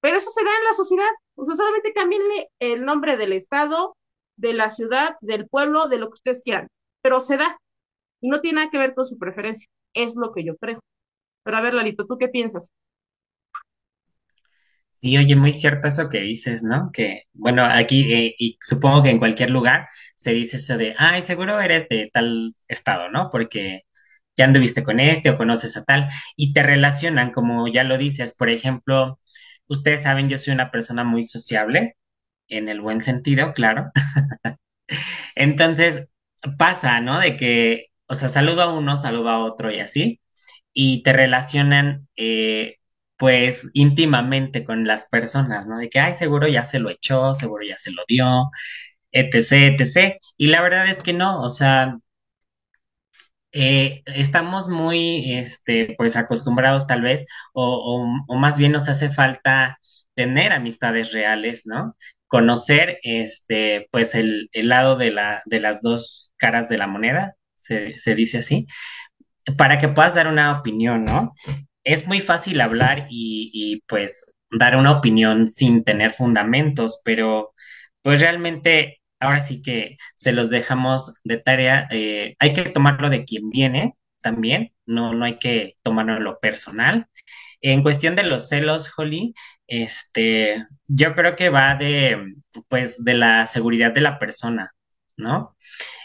[0.00, 1.10] pero eso se da en la sociedad.
[1.36, 3.96] O sea, solamente cambienle el nombre del estado,
[4.36, 6.68] de la ciudad, del pueblo, de lo que ustedes quieran.
[7.02, 7.58] Pero se da.
[8.20, 9.68] Y no tiene nada que ver con su preferencia.
[9.94, 10.80] Es lo que yo creo.
[11.44, 12.72] Pero a ver, Lalito, ¿tú qué piensas?
[15.00, 16.90] Sí, oye, muy cierto eso que dices, ¿no?
[16.92, 21.22] Que, bueno, aquí, eh, y supongo que en cualquier lugar se dice eso de, ay,
[21.22, 23.28] seguro eres de tal estado, ¿no?
[23.30, 23.82] Porque
[24.36, 28.34] ya anduviste con este o conoces a tal, y te relacionan, como ya lo dices,
[28.36, 29.20] por ejemplo,
[29.68, 31.96] ustedes saben, yo soy una persona muy sociable,
[32.48, 33.90] en el buen sentido, claro.
[35.34, 36.08] Entonces,
[36.58, 37.20] pasa, ¿no?
[37.20, 40.20] De que, o sea, saludo a uno, saludo a otro y así,
[40.72, 42.76] y te relacionan, eh,
[43.16, 45.78] pues, íntimamente con las personas, ¿no?
[45.78, 48.50] De que, ay, seguro ya se lo echó, seguro ya se lo dio,
[49.12, 50.20] etc., etc.
[50.36, 51.98] Y la verdad es que no, o sea,
[53.56, 59.78] eh, estamos muy, este, pues, acostumbrados tal vez, o, o, más bien nos hace falta
[60.14, 61.96] tener amistades reales, ¿no?
[62.28, 67.36] Conocer, este, pues, el, el lado de la, de las dos caras de la moneda,
[67.54, 68.66] se, se dice así,
[69.56, 71.34] para que puedas dar una opinión, ¿no?
[71.84, 77.54] Es muy fácil hablar y, y, pues dar una opinión sin tener fundamentos, pero
[78.02, 81.88] pues realmente ahora sí que se los dejamos de tarea.
[81.90, 87.06] eh, hay que tomarlo de quien viene también, no, no hay que tomarlo lo personal.
[87.60, 89.34] En cuestión de los celos, Holly,
[89.66, 92.34] este, yo creo que va de,
[92.68, 94.72] pues, de la seguridad de la persona,
[95.16, 95.56] ¿no?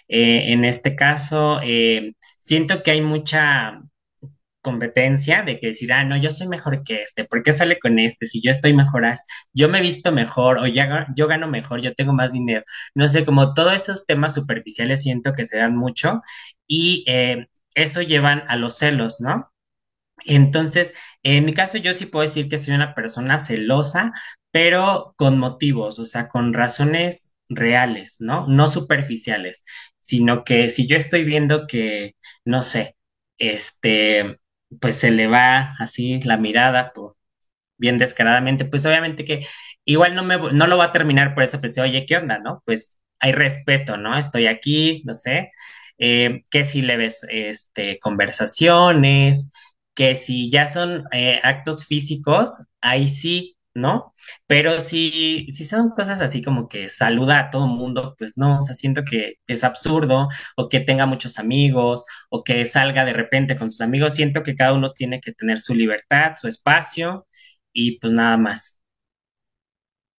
[0.08, 3.82] Eh, en este caso, eh, siento que hay mucha
[4.62, 8.00] competencia de que decir, ah, no, yo soy mejor que este, ¿por qué sale con
[8.00, 8.26] este?
[8.28, 9.04] Si yo estoy mejor,
[9.54, 12.63] yo me visto mejor o ya, yo gano mejor, yo tengo más dinero.
[12.95, 16.21] No sé, como todos esos temas superficiales siento que se dan mucho
[16.67, 19.52] y eh, eso llevan a los celos, ¿no?
[20.26, 20.93] Entonces,
[21.24, 24.13] en mi caso, yo sí puedo decir que soy una persona celosa,
[24.52, 28.47] pero con motivos, o sea, con razones reales, ¿no?
[28.47, 29.63] No superficiales,
[30.00, 32.95] sino que si yo estoy viendo que, no sé,
[33.38, 34.36] este,
[34.79, 37.17] pues se le va así la mirada por,
[37.77, 39.45] bien descaradamente, pues obviamente que
[39.86, 42.62] igual no me, no lo va a terminar por eso, pues, oye, ¿qué onda, no?
[42.65, 44.17] Pues hay respeto, ¿no?
[44.17, 45.51] Estoy aquí, no sé,
[45.97, 49.51] eh, que si le ves, este, conversaciones,
[49.95, 54.13] que si ya son eh, actos físicos, ahí sí, ¿no?
[54.47, 58.62] Pero si, si son cosas así como que saluda a todo mundo, pues no, o
[58.63, 63.55] sea, siento que es absurdo, o que tenga muchos amigos, o que salga de repente
[63.57, 67.27] con sus amigos, siento que cada uno tiene que tener su libertad, su espacio
[67.73, 68.79] y pues nada más.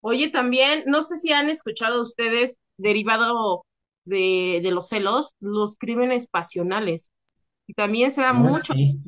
[0.00, 3.64] Oye, también, no sé si han escuchado ustedes, derivado
[4.04, 7.12] de, de los celos, los crímenes pasionales.
[7.66, 8.74] Y también se da Uy, mucho.
[8.74, 8.98] sí.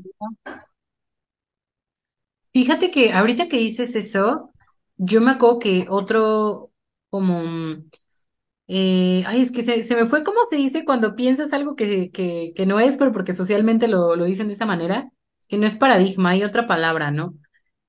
[2.54, 4.52] Fíjate que ahorita que dices eso,
[4.96, 6.72] yo me acuerdo que otro
[7.10, 7.90] como mm,
[8.68, 12.10] Eh, ay, es que se, se me fue cómo se dice cuando piensas algo que,
[12.12, 15.10] que, que no es, pero porque socialmente lo, lo dicen de esa manera.
[15.40, 17.34] Es que no es paradigma, hay otra palabra, ¿no?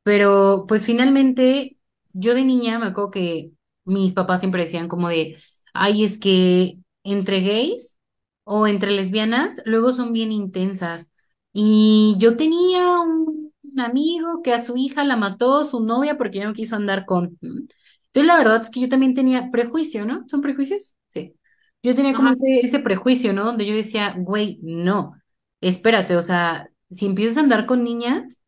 [0.04, 1.78] Pero pues finalmente,
[2.13, 3.51] yo de niña me acuerdo que
[3.86, 5.36] mis papás siempre decían como de,
[5.73, 7.97] ay, es que entre gays
[8.43, 11.10] o entre lesbianas luego son bien intensas.
[11.54, 13.34] Y yo tenía un,
[13.75, 17.05] un amigo que a su hija la mató su novia porque ya no quiso andar
[17.05, 17.38] con...
[17.41, 20.25] Entonces la verdad es que yo también tenía prejuicio, ¿no?
[20.29, 20.95] ¿Son prejuicios?
[21.09, 21.35] Sí.
[21.83, 23.45] Yo tenía como ese, ese prejuicio, ¿no?
[23.45, 25.13] Donde yo decía, güey, no,
[25.61, 28.41] espérate, o sea, si empiezas a andar con niñas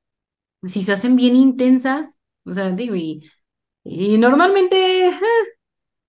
[0.66, 3.30] si se hacen bien intensas, o sea, digo, y,
[3.84, 5.20] y normalmente eh,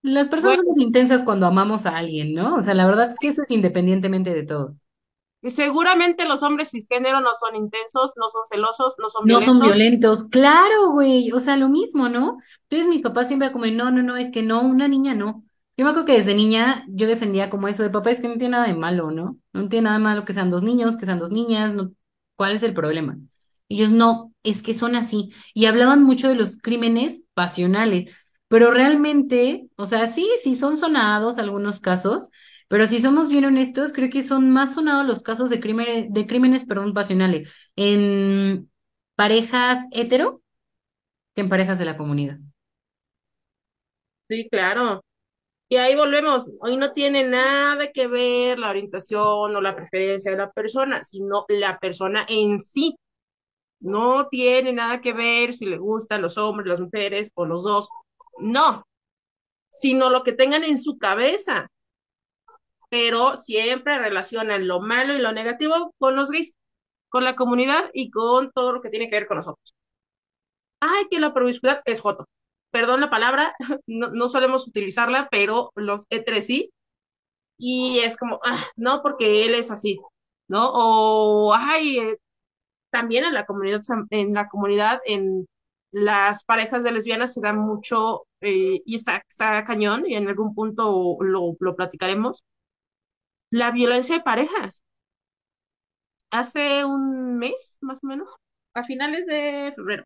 [0.03, 2.57] las personas Bueno, somos intensas cuando amamos a alguien, ¿no?
[2.57, 4.77] O sea, la verdad es que eso es independientemente de todo.
[5.43, 9.61] Seguramente los hombres cisgénero no son intensos, no son celosos, no son No son violentos.
[9.61, 12.39] violentos, claro, güey, o sea, lo mismo, ¿no?
[12.63, 15.45] Entonces mis papás siempre como, no, no, no, es que no, una niña no.
[15.77, 18.35] Yo me acuerdo que desde niña yo defendía como eso de papá, es que no
[18.39, 19.39] tiene nada de malo, ¿no?
[19.53, 21.93] No tiene nada de malo que sean dos niños, que sean dos niñas, no,
[22.37, 23.19] ¿cuál es el problema?
[23.69, 25.31] Y ellos no, es que son así.
[25.55, 28.15] Y hablaban mucho de los crímenes pasionales,
[28.49, 32.29] pero realmente, o sea, sí, sí son sonados algunos casos,
[32.69, 36.27] pero si somos bien honestos, creo que son más sonados los casos de crímenes, de
[36.27, 38.71] crímenes, perdón, pasionales en
[39.17, 40.43] parejas hetero
[41.35, 42.39] que en parejas de la comunidad.
[44.29, 45.03] Sí, claro.
[45.69, 49.21] Y ahí volvemos, hoy no tiene nada que ver la orientación
[49.57, 52.97] o la preferencia de la persona, sino la persona en sí.
[53.81, 57.89] No tiene nada que ver si le gustan los hombres, las mujeres o los dos.
[58.39, 58.85] No,
[59.71, 61.69] sino lo que tengan en su cabeza.
[62.91, 66.57] Pero siempre relacionan lo malo y lo negativo con los gays,
[67.11, 69.75] con la comunidad y con todo lo que tiene que ver con nosotros.
[70.81, 72.27] Ay, que la promiscuidad es joto.
[72.71, 73.55] Perdón la palabra,
[73.87, 76.71] no, no solemos utilizarla, pero los E3 sí.
[77.59, 79.99] Y es como, ah, no, porque él es así,
[80.49, 80.71] ¿no?
[80.73, 82.19] O, ay, eh,
[82.91, 85.47] también en la comunidad, en la comunidad, en
[85.93, 90.55] las parejas de lesbianas se da mucho, eh, y está, está cañón, y en algún
[90.55, 92.45] punto lo, lo platicaremos,
[93.51, 94.85] la violencia de parejas.
[96.31, 98.29] Hace un mes, más o menos,
[98.75, 100.05] a finales de febrero,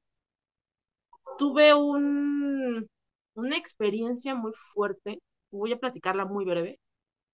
[1.38, 2.88] tuve un,
[3.34, 6.78] una experiencia muy fuerte, voy a platicarla muy breve,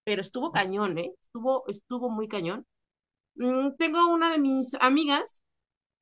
[0.03, 1.13] pero estuvo cañón, ¿eh?
[1.21, 2.65] Estuvo, estuvo muy cañón.
[3.35, 5.43] Mm, tengo una de mis amigas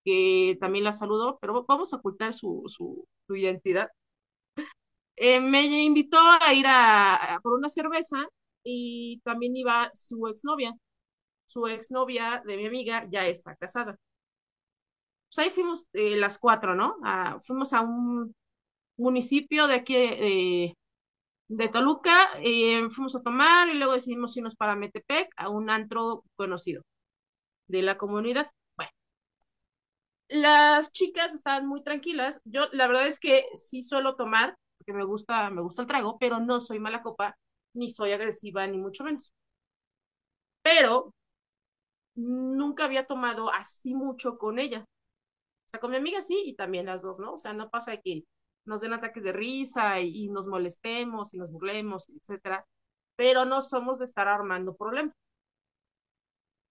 [0.06, 3.90] que también la saludo, pero vamos a ocultar su, su, su identidad.
[5.16, 8.18] Eh, me invitó a ir a, a, por una cerveza
[8.70, 10.74] y también iba su exnovia.
[11.46, 13.98] Su exnovia de mi amiga ya está casada.
[15.28, 16.98] Pues ahí fuimos eh, las cuatro, ¿no?
[17.04, 18.36] Ah, fuimos a un
[18.98, 20.76] municipio de aquí eh,
[21.50, 26.24] de Toluca, eh, fuimos a tomar y luego decidimos irnos para Metepec a un antro
[26.36, 26.84] conocido
[27.68, 28.52] de la comunidad.
[28.78, 28.92] Bueno,
[30.30, 32.42] las chicas estaban muy tranquilas.
[32.46, 36.18] Yo la verdad es que sí suelo tomar, porque me gusta, me gusta el trago,
[36.20, 37.38] pero no soy mala copa,
[37.78, 39.34] ni soy agresiva, ni mucho menos.
[40.62, 41.14] Pero
[42.16, 44.84] nunca había tomado así mucho con ellas.
[45.68, 47.34] O sea, con mi amiga sí y también las dos, ¿no?
[47.36, 48.24] O sea, no pasa que
[48.66, 52.66] nos den ataques de risa y, nos molestemos y nos burlemos, etcétera,
[53.16, 55.16] pero no somos de estar armando problemas.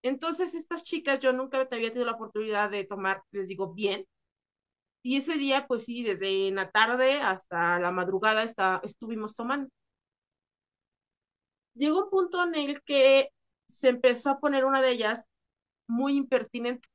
[0.03, 4.07] Entonces, estas chicas, yo nunca había tenido la oportunidad de tomar, les digo, bien.
[5.03, 9.71] Y ese día, pues sí, desde la tarde hasta la madrugada está, estuvimos tomando.
[11.77, 13.31] Llegó un punto en el que
[13.69, 15.27] se empezó a poner una de ellas
[15.87, 16.89] muy impertinente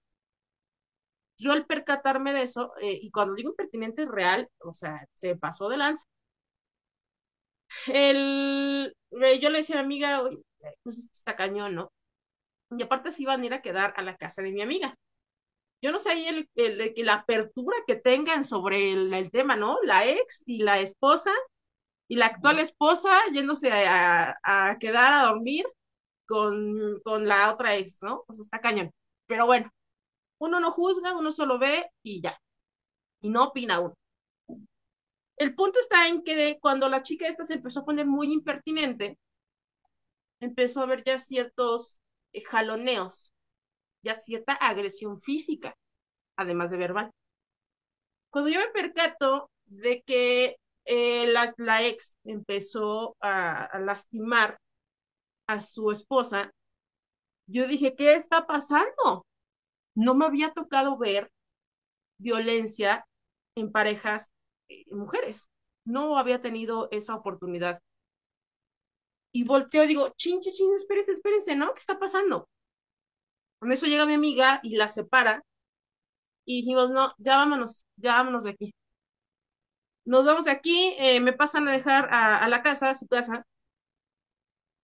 [1.42, 5.70] yo al percatarme de eso, eh, y cuando digo impertinente real, o sea, se pasó
[5.70, 6.06] de lanza.
[7.88, 10.22] El, eh, yo le decía a mi amiga,
[10.84, 11.92] pues esto está cañón, ¿no?
[12.72, 14.98] Y aparte se iban a ir a quedar a la casa de mi amiga.
[15.82, 19.80] Yo no sé ahí el, el, la apertura que tengan sobre el, el, tema, ¿no?
[19.84, 21.32] La ex y la esposa
[22.12, 25.66] y la actual esposa yéndose a, a quedar a dormir
[26.28, 28.26] con, con la otra ex, ¿no?
[28.28, 28.92] Pues está cañón.
[29.28, 29.72] Pero bueno,
[30.40, 32.38] uno no juzga, uno solo ve y ya.
[33.22, 33.96] Y no opina uno.
[35.38, 38.34] El punto está en que de, cuando la chica esta se empezó a poner muy
[38.34, 39.18] impertinente,
[40.42, 42.02] empezó a ver ya ciertos
[42.34, 43.34] eh, jaloneos,
[44.04, 45.78] ya cierta agresión física,
[46.36, 47.12] además de verbal.
[48.30, 50.58] Cuando yo me percato de que
[50.94, 54.60] eh, la, la, ex empezó a, lastimar
[55.48, 56.52] a su esposa,
[57.48, 59.26] yo dije, ¿qué está pasando?
[59.96, 61.32] no me había tocado ver
[62.18, 63.06] violencia
[63.56, 64.32] en parejas
[64.70, 65.50] eh, mujeres.
[65.86, 67.82] No había tenido esa oportunidad.
[69.34, 71.74] Y volteo y digo, chin, chin, espérense, espérense, ¿no?
[71.74, 72.50] ¿Qué está pasando?
[73.60, 75.44] Con eso llega mi amiga y la separa.
[76.46, 78.74] Y dijimos, no, ya vámonos, ya vámonos de aquí.
[80.06, 83.46] Nos vamos de aquí, eh, me pasan a dejar a, la casa, a su casa.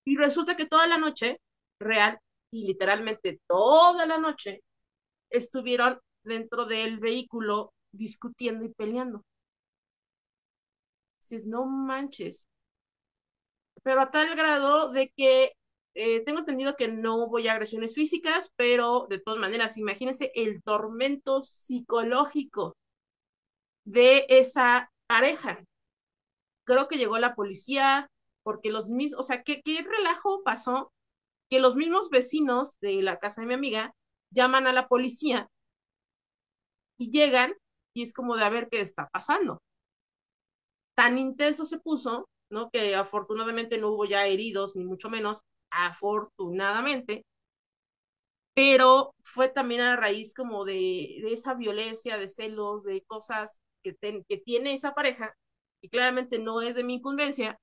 [0.05, 1.39] Y resulta que toda la noche,
[1.79, 2.19] real,
[2.51, 4.63] y literalmente toda la noche,
[5.29, 9.23] estuvieron dentro del vehículo discutiendo y peleando.
[11.21, 12.47] Dices, no manches.
[13.83, 15.53] Pero a tal grado de que
[15.93, 20.61] eh, tengo entendido que no voy a agresiones físicas, pero de todas maneras, imagínense el
[20.63, 22.77] tormento psicológico
[23.85, 25.59] de esa pareja.
[26.65, 28.09] Creo que llegó la policía,
[28.43, 30.91] porque los mismos, o sea, ¿qué, qué relajo pasó?
[31.49, 33.93] Que los mismos vecinos de la casa de mi amiga
[34.31, 35.49] llaman a la policía
[36.97, 37.53] y llegan
[37.93, 39.61] y es como de a ver qué está pasando.
[40.95, 42.69] Tan intenso se puso ¿no?
[42.69, 47.25] Que afortunadamente no hubo ya heridos, ni mucho menos, afortunadamente,
[48.53, 53.61] pero fue también a raíz como de, de esa violencia, de celos, de cosas
[53.95, 55.35] que, tiene esa pareja,
[55.81, 57.59] y claramente no es de mi incumbencia,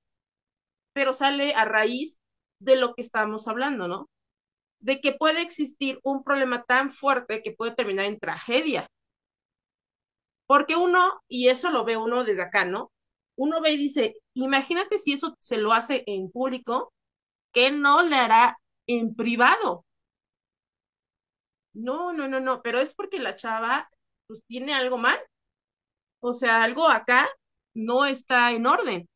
[0.93, 2.19] pero sale a raíz
[2.59, 4.09] de lo que estamos hablando, ¿no?
[4.79, 8.87] De que puede existir un problema tan fuerte que puede terminar en tragedia.
[10.47, 12.91] Porque uno, y eso lo ve uno desde acá, ¿no?
[13.35, 16.93] Uno ve y dice, imagínate si eso se lo hace en público,
[17.53, 18.57] ¿qué no le hará
[18.87, 19.85] en privado?
[21.73, 23.89] No, no, no, no, pero es porque la chava
[24.27, 25.19] pues tiene algo mal.
[26.25, 27.29] O sea, algo acá
[27.75, 29.07] no está en orden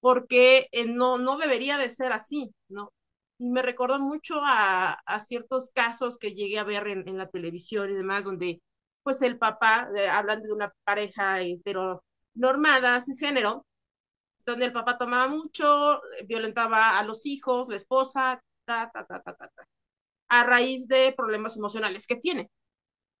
[0.00, 2.92] porque eh, no, no debería de ser así, ¿no?
[3.38, 7.94] Y me recordó mucho a, ciertos casos que llegué a ver en, la televisión y
[7.94, 8.60] demás, donde
[9.04, 13.66] pues el papá, de, hablando de una pareja heteronormada, cisgénero,
[14.46, 19.34] donde el papá tomaba mucho, violentaba a los hijos, la esposa, ta, ta, ta, ta,
[19.34, 19.64] ta, ta,
[20.30, 22.50] a raíz de problemas emocionales que tiene.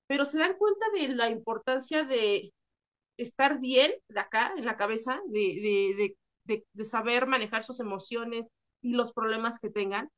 [0.08, 2.52] Pero se dan cuenta de la importancia de
[3.16, 8.50] estar bien de acá, en la cabeza, de, de, de de, saber manejar sus emociones
[8.82, 10.10] y los problemas que tengan.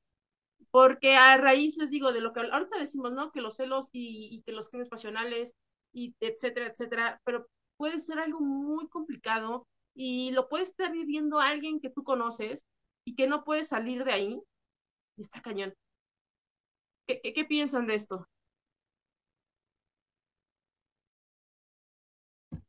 [0.70, 3.32] Porque a raíz, les digo, de lo que ahorita decimos, ¿no?
[3.32, 5.54] Que los celos y, que los crímenes pasionales,
[5.92, 11.80] y etcétera, etcétera, pero puede ser algo muy complicado y lo puede estar viviendo alguien
[11.80, 12.66] que tú conoces
[13.04, 14.42] y que no puede salir de ahí.
[15.16, 15.74] Y está cañón.
[17.06, 18.26] ¿Qué, qué, qué piensan de esto?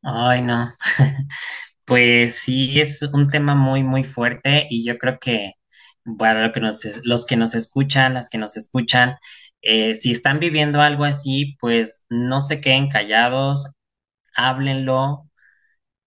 [0.05, 0.73] Ay, no.
[1.85, 5.53] Pues sí, es un tema muy, muy fuerte y yo creo que
[6.19, 9.17] para nos, los que nos escuchan, las que nos escuchan,
[9.61, 13.69] eh, si están viviendo algo así, pues no se queden callados,
[14.35, 15.29] háblenlo,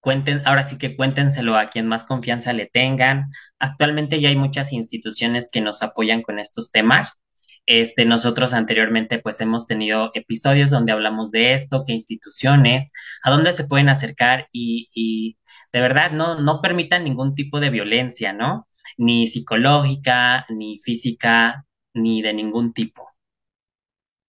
[0.01, 3.31] cuenten, ahora sí que cuéntenselo a quien más confianza le tengan.
[3.61, 7.21] Actualmente ya hay muchas instituciones que nos apoyan con estos temas.
[7.69, 12.93] Este, nosotros anteriormente pues hemos tenido episodios donde hablamos de esto, qué instituciones,
[13.23, 15.37] a dónde se pueden acercar y,
[15.71, 18.67] de verdad no, no permitan ningún tipo de violencia, ¿no?
[18.97, 23.07] Ni psicológica, ni física, ni de ningún tipo.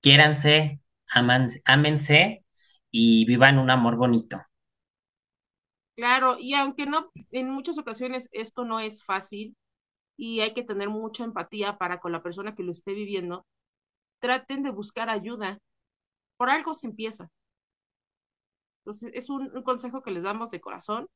[0.02, 0.82] Quiéranse,
[1.64, 2.44] ámense
[2.92, 4.42] y vivan un amor bonito.
[5.96, 9.56] Claro, y aunque no, en muchas ocasiones esto no es fácil
[10.20, 13.46] y hay que tener mucha empatía para con la persona que lo esté viviendo,
[14.20, 15.60] traten de buscar ayuda.
[16.38, 17.30] Por algo se empieza.
[18.82, 21.08] Entonces, es un, consejo que les damos de corazón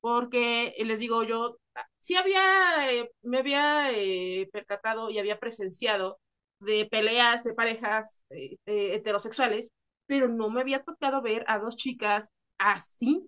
[0.00, 1.56] porque les digo yo,
[2.00, 6.20] sí había, eh, me había eh, percatado y había presenciado
[6.60, 9.72] de peleas de parejas eh, eh, heterosexuales,
[10.06, 13.26] pero no me había tocado ver a dos chicas así.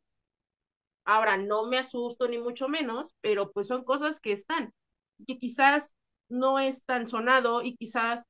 [1.05, 4.73] Ahora, no me asusto ni mucho menos, pero pues son cosas que están,
[5.27, 5.95] que quizás
[6.29, 8.25] no es tan sonado y quizás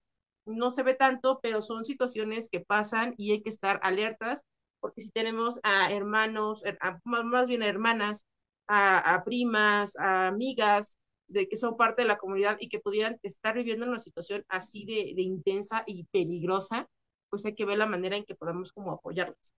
[0.47, 4.45] no se ve tanto, pero son situaciones que pasan y hay que estar alertas,
[4.81, 6.63] porque si tenemos a hermanos,
[7.05, 8.27] más bien a hermanas
[8.67, 13.55] a, primas, a amigas de que son parte de la comunidad y que pudieran estar
[13.55, 16.89] viviendo en una situación así de, de intensa y peligrosa,
[17.31, 19.55] pues hay que ver la manera en que podamos como apoyarlas.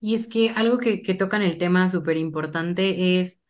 [0.00, 3.40] Y es que algo que, que tocan el tema súper importante es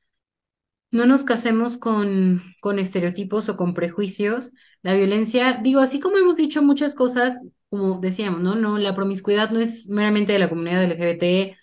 [0.90, 4.52] no nos casemos con, con estereotipos o con prejuicios.
[4.82, 8.54] La violencia, digo, así como hemos dicho muchas cosas, como decíamos, ¿no?
[8.54, 11.56] No, la promiscuidad no es meramente de la comunidad LGBT,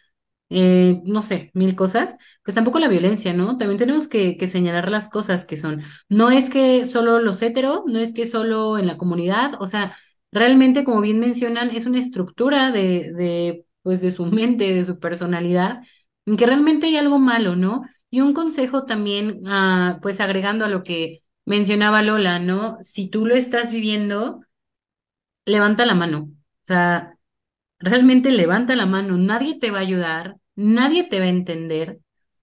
[0.49, 3.57] eh, no sé, mil cosas, pues tampoco la violencia, ¿no?
[3.57, 5.81] También tenemos que, que señalar las cosas que son.
[6.09, 9.95] No es que solo los hetero, no es que solo en la comunidad, o sea,
[10.31, 14.99] realmente, como bien mencionan, es una estructura de, de, pues, de su mente, de su
[14.99, 15.81] personalidad,
[16.25, 17.81] en que realmente hay algo malo, ¿no?
[18.13, 22.77] Y un consejo también, uh, pues agregando a lo que mencionaba Lola, ¿no?
[22.83, 24.41] Si tú lo estás viviendo,
[25.45, 26.29] levanta la mano.
[26.29, 27.17] O sea,
[27.79, 29.17] realmente levanta la mano.
[29.17, 32.01] Nadie te va a ayudar, nadie te va a entender.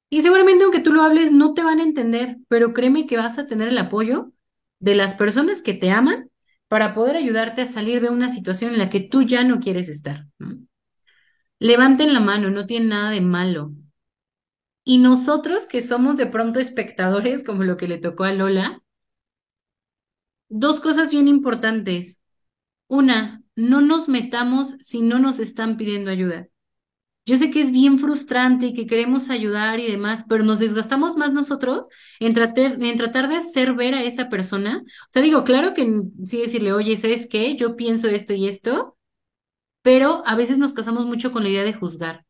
[0.09, 3.39] Y seguramente aunque tú lo hables, no te van a entender, pero créeme que vas
[3.39, 4.33] a tener el apoyo
[4.81, 6.33] de las personas que te aman
[6.67, 9.89] para poder ayudarte a salir de una situación en la que tú ya no quieres
[9.89, 10.27] estar.
[11.61, 13.71] Levanten la mano, no tiene nada de malo.
[14.91, 18.83] Y nosotros que somos de pronto espectadores, como lo que le tocó a Lola,
[20.49, 22.21] dos cosas bien importantes.
[22.89, 26.49] Una, no nos metamos si no nos están pidiendo ayuda.
[27.25, 31.17] Yo sé que es bien frustrante y que queremos ayudar y demás, pero nos desgastamos
[31.17, 31.87] más nosotros
[32.19, 34.83] en tratar, de hacer ver a esa persona.
[34.85, 35.89] O sea, digo, claro que
[36.25, 37.55] sí decirle, oye, ¿sabes qué?
[37.57, 38.99] Yo pienso esto y esto,
[39.83, 42.27] pero a veces nos casamos mucho con la idea de juzgar.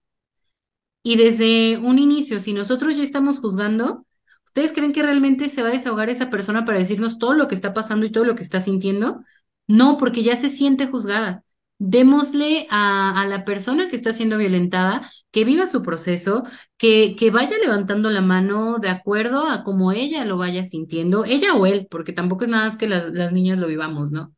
[1.02, 4.06] Y desde un inicio, si nosotros ya estamos juzgando,
[4.44, 7.54] ¿ustedes creen que realmente se va a desahogar esa persona para decirnos todo lo que
[7.54, 9.22] está pasando y todo lo que está sintiendo?
[9.66, 11.44] No, porque ya se siente juzgada.
[11.78, 16.44] Démosle a, la persona que está siendo violentada que viva su proceso,
[16.76, 21.66] que, vaya levantando la mano de acuerdo a cómo ella lo vaya sintiendo, ella o
[21.66, 24.34] él, porque tampoco es nada más que las niñas lo vivamos, ¿no?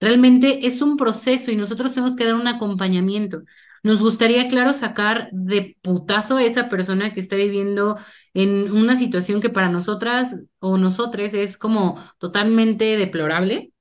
[0.00, 3.42] Realmente es un proceso y nosotros tenemos que dar un acompañamiento.
[3.82, 7.98] Nos gustaría, claro, sacar de putazo a esa persona que está viviendo
[8.34, 13.72] en una situación que para nosotras o nosotros es como totalmente deplorable,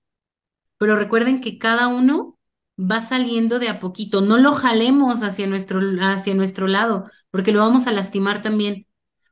[0.78, 2.38] pero recuerden que cada uno
[2.80, 4.22] va saliendo de a poquito.
[4.22, 8.88] No lo jalemos hacia nuestro, hacia nuestro lado, porque lo vamos a lastimar también.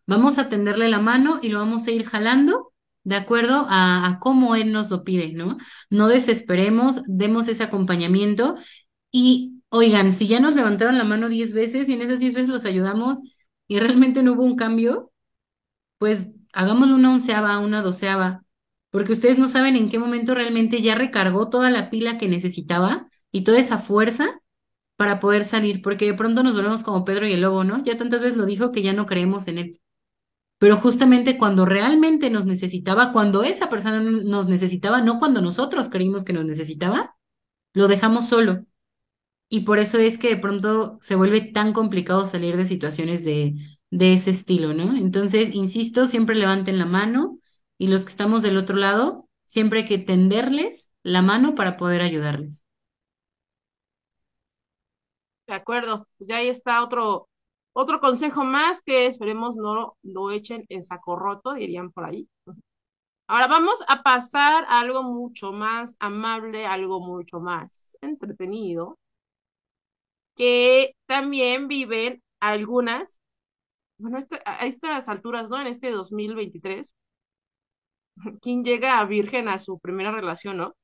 [0.06, 4.20] Vamos a tenderle la mano y lo vamos a ir jalando de acuerdo a, a
[4.20, 5.58] cómo él nos lo pide, ¿no?
[5.90, 8.58] No desesperemos, demos ese acompañamiento
[9.12, 12.50] y oigan, si ya nos levantaron la mano diez veces y en esas diez veces
[12.50, 13.20] los ayudamos
[13.68, 15.12] y realmente no hubo un cambio,
[15.98, 18.44] pues hagámoslo una onceava, una doceava,
[18.92, 23.08] porque ustedes no saben en qué momento realmente ya recargó toda la pila que necesitaba
[23.32, 24.42] y toda esa fuerza
[24.98, 27.84] para poder salir, porque de pronto nos volvemos como Pedro y el lobo, ¿no?
[27.84, 29.82] Ya tantas veces lo dijo que ya no creemos en él.
[30.60, 36.24] Pero justamente cuando realmente nos necesitaba, cuando esa persona nos necesitaba, no cuando nosotros creímos
[36.24, 37.16] que nos necesitaba,
[37.74, 38.66] lo dejamos solo.
[39.50, 43.56] Y por eso es que de pronto se vuelve tan complicado salir de situaciones de,
[43.90, 44.96] de ese estilo, ¿no?
[44.98, 47.40] Entonces, insisto, siempre levanten la mano
[47.78, 52.02] y los que estamos del otro lado, siempre hay que tenderles la mano para poder
[52.02, 52.66] ayudarles.
[55.48, 57.30] De acuerdo, pues ya ahí está otro,
[57.72, 62.28] otro consejo más que esperemos no lo, echen en saco roto, dirían por ahí.
[63.28, 68.98] Ahora vamos a pasar a algo mucho más amable, algo mucho más entretenido,
[70.38, 73.22] que también viven algunas,
[74.00, 75.62] bueno, este- a estas alturas, ¿no?
[75.62, 76.96] En este 2023,
[78.42, 80.76] ¿quién llega a virgen a su primera relación, no?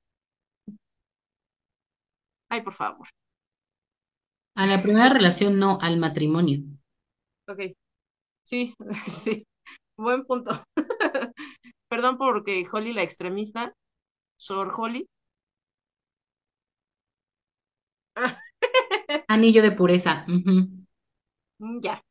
[2.49, 3.08] Ay, por favor.
[4.56, 6.60] A la primera relación, no, al matrimonio.
[7.47, 7.60] Ok,
[8.43, 8.76] sí,
[9.08, 9.47] sí,
[9.97, 10.64] buen punto.
[11.89, 13.74] Perdón porque Holly la extremista,
[14.38, 15.08] Sor Holly.
[19.28, 20.24] Anillo de pureza.
[21.60, 22.04] Mm, Ya.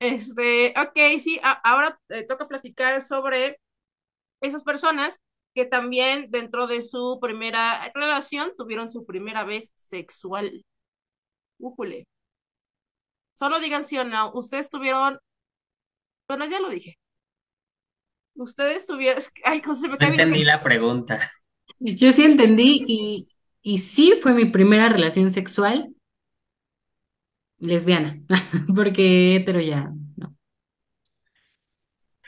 [0.00, 3.60] Este, ok, sí, a- ahora eh, toca platicar sobre
[4.40, 5.20] esas personas
[5.54, 10.64] que también dentro de su primera relación tuvieron su primera vez sexual.
[11.58, 12.06] Újule.
[13.34, 14.32] Solo digan sí o no.
[14.32, 15.18] Ustedes tuvieron,
[16.28, 16.98] bueno, ya lo dije.
[18.34, 20.26] Ustedes tuvieron, ay, cosas se me No cae bien.
[20.26, 21.30] entendí la pregunta.
[21.78, 23.28] Yo sí entendí y,
[23.62, 25.94] y sí fue mi primera relación sexual
[27.58, 28.20] lesbiana,
[28.76, 30.36] porque hetero ya, no.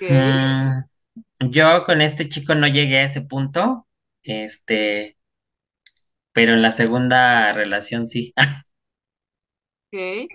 [0.09, 0.82] Mm,
[1.51, 3.87] yo con este chico no llegué a ese punto,
[4.22, 5.16] este,
[6.32, 8.32] pero en la segunda relación sí.
[9.93, 10.28] Ok.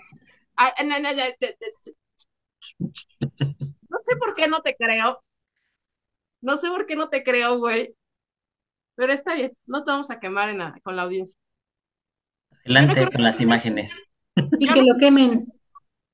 [3.89, 5.21] No sé por qué no te creo.
[6.41, 7.95] No sé por qué no te creo, güey.
[8.99, 9.53] Pero está bien.
[9.65, 11.39] No te vamos a quemar en la- con la audiencia.
[12.63, 14.01] Adelante con las imágenes.
[14.59, 15.47] Y que lo quemen.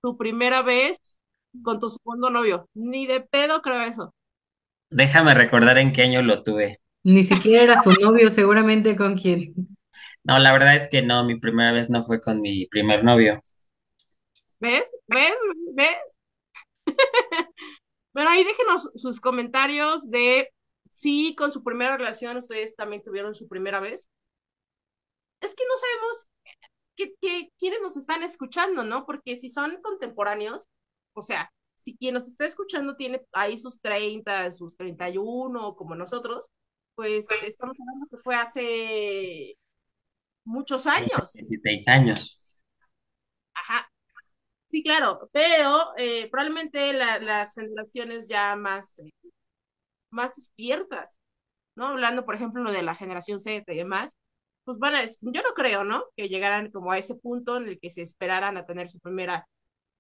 [0.02, 0.98] tu primera vez
[1.64, 2.70] con tu segundo novio.
[2.74, 4.14] Ni de pedo creo eso.
[4.90, 6.80] Déjame recordar en qué año lo tuve.
[7.04, 9.54] Ni siquiera era su novio, seguramente con quien.
[10.24, 13.42] No, la verdad es que no, mi primera vez no fue con mi primer novio.
[14.60, 14.96] ¿Ves?
[15.08, 15.36] ¿Ves?
[15.76, 16.18] ¿Ves?
[18.14, 20.50] Pero ahí déjenos sus comentarios de
[20.96, 24.10] si con su primera relación ustedes también tuvieron su primera vez.
[25.42, 26.30] Es que no sabemos
[26.96, 29.06] que, que, quiénes nos están escuchando, ¿no?
[29.06, 30.70] Porque si son contemporáneos,
[31.12, 36.50] o sea, si quien nos está escuchando tiene ahí sus 30, sus 31, como nosotros,
[36.96, 39.58] pues estamos hablando que fue hace
[40.46, 41.34] muchos años.
[41.34, 42.58] 16 años.
[43.54, 43.92] Ajá.
[44.68, 49.12] Sí, claro, pero eh, probablemente la, las generaciones ya más, eh,
[50.10, 51.20] más despiertas,
[51.76, 51.88] ¿no?
[51.88, 54.18] Hablando, por ejemplo, de la generación Z y demás,
[54.64, 56.06] pues van a, yo no creo, ¿no?
[56.18, 59.48] Que llegaran como a ese punto en el que se esperaran a tener su primera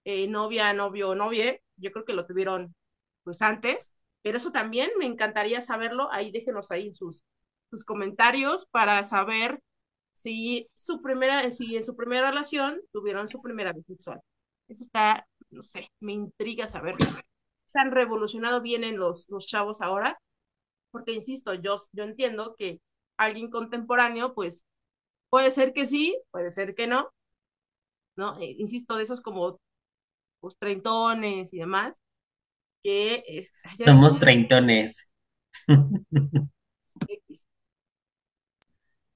[0.05, 1.59] eh, novia, novio o novia.
[1.77, 2.75] Yo creo que lo tuvieron
[3.23, 3.91] pues antes,
[4.21, 6.11] pero eso también me encantaría saberlo.
[6.11, 7.23] Ahí déjenos ahí sus,
[7.69, 9.61] sus comentarios para saber
[10.13, 14.21] si su primera, si en su primera relación tuvieron su primera vez sexual.
[14.67, 17.05] Eso está, no sé, me intriga saber qué
[17.75, 20.17] tan revolucionado vienen los, los chavos ahora,
[20.91, 22.81] porque insisto, yo, yo entiendo que
[23.17, 24.65] alguien contemporáneo, pues
[25.29, 27.11] puede ser que sí, puede ser que no,
[28.15, 28.39] ¿no?
[28.39, 29.59] Eh, insisto, de esos como
[30.39, 32.01] pues treintones y demás,
[32.81, 33.51] que es,
[33.83, 35.11] Somos treintones.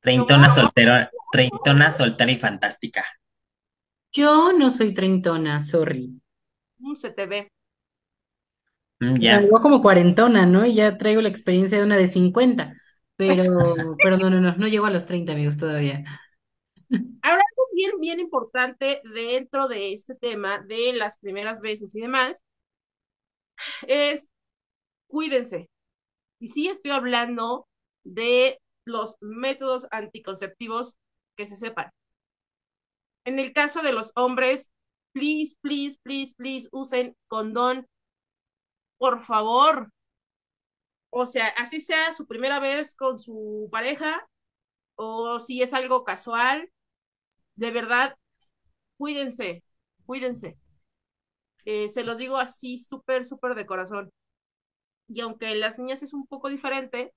[0.02, 3.06] Treintona soltera, treintona soltera y fantástica.
[4.12, 6.20] Yo no soy treintona, sorry.
[6.80, 7.52] Mm, se te ve.
[9.00, 9.40] Mm, ya.
[9.40, 10.66] me veo como cuarentona, ¿no?
[10.66, 12.76] Y ya traigo la experiencia de una de 50.
[13.16, 13.44] Pero,
[14.04, 16.04] pero no, no, no, no llego a los 30, amigos, todavía.
[16.90, 22.42] Ahora, algo bien, bien importante dentro de este tema de las primeras veces y demás,
[23.88, 24.30] es
[25.08, 25.70] cuídense.
[26.40, 27.68] Y sí estoy hablando
[28.04, 30.98] de los métodos anticonceptivos
[31.36, 31.92] que se sepan.
[33.26, 34.72] En el caso de los hombres,
[35.12, 37.88] please, please, please, please, usen condón,
[39.00, 39.92] por favor.
[41.12, 44.28] O sea, así sea su primera vez con su pareja
[44.96, 46.72] o si es algo casual,
[47.56, 48.18] de verdad,
[48.98, 49.64] cuídense,
[50.06, 50.58] cuídense.
[51.66, 54.12] Eh, se los digo así súper, súper de corazón.
[55.08, 57.14] Y aunque las niñas es un poco diferente,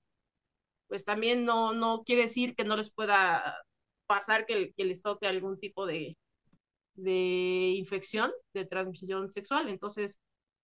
[0.87, 3.57] pues también no, no quiere decir que no les pueda
[4.07, 6.17] pasar que, que les toque algún tipo de,
[6.95, 9.69] de infección de transmisión sexual.
[9.69, 10.19] Entonces,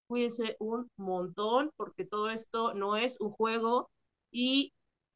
[0.10, 3.91] cuídense un montón porque todo esto no es un juego
[4.32, 4.74] y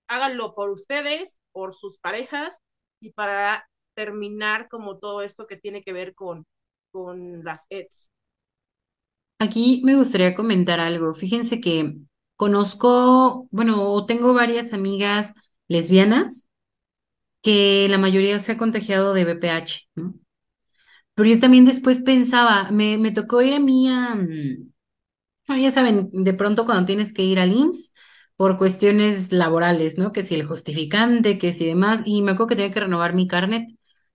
[0.10, 2.60] háganlo por ustedes, por sus parejas
[3.02, 6.46] y para terminar como todo esto que tiene que ver con,
[6.94, 8.12] con las EDS.
[9.39, 11.14] Aquí me gustaría comentar algo.
[11.16, 11.98] Fíjense que
[12.36, 15.34] conozco, bueno, tengo varias amigas
[15.68, 16.48] lesbianas
[17.41, 19.26] que la mayoría se ha contagiado de
[19.96, 20.16] ¿no?
[21.16, 24.72] Pero yo también después pensaba, me, me tocó ir a mí a, mm,
[25.48, 27.94] ya saben, de pronto cuando tienes que ir al IMSS
[28.36, 30.12] por cuestiones laborales, ¿no?
[30.12, 33.28] Que si el justificante, que si demás, y me acuerdo que tenía que renovar mi
[33.28, 33.68] carnet.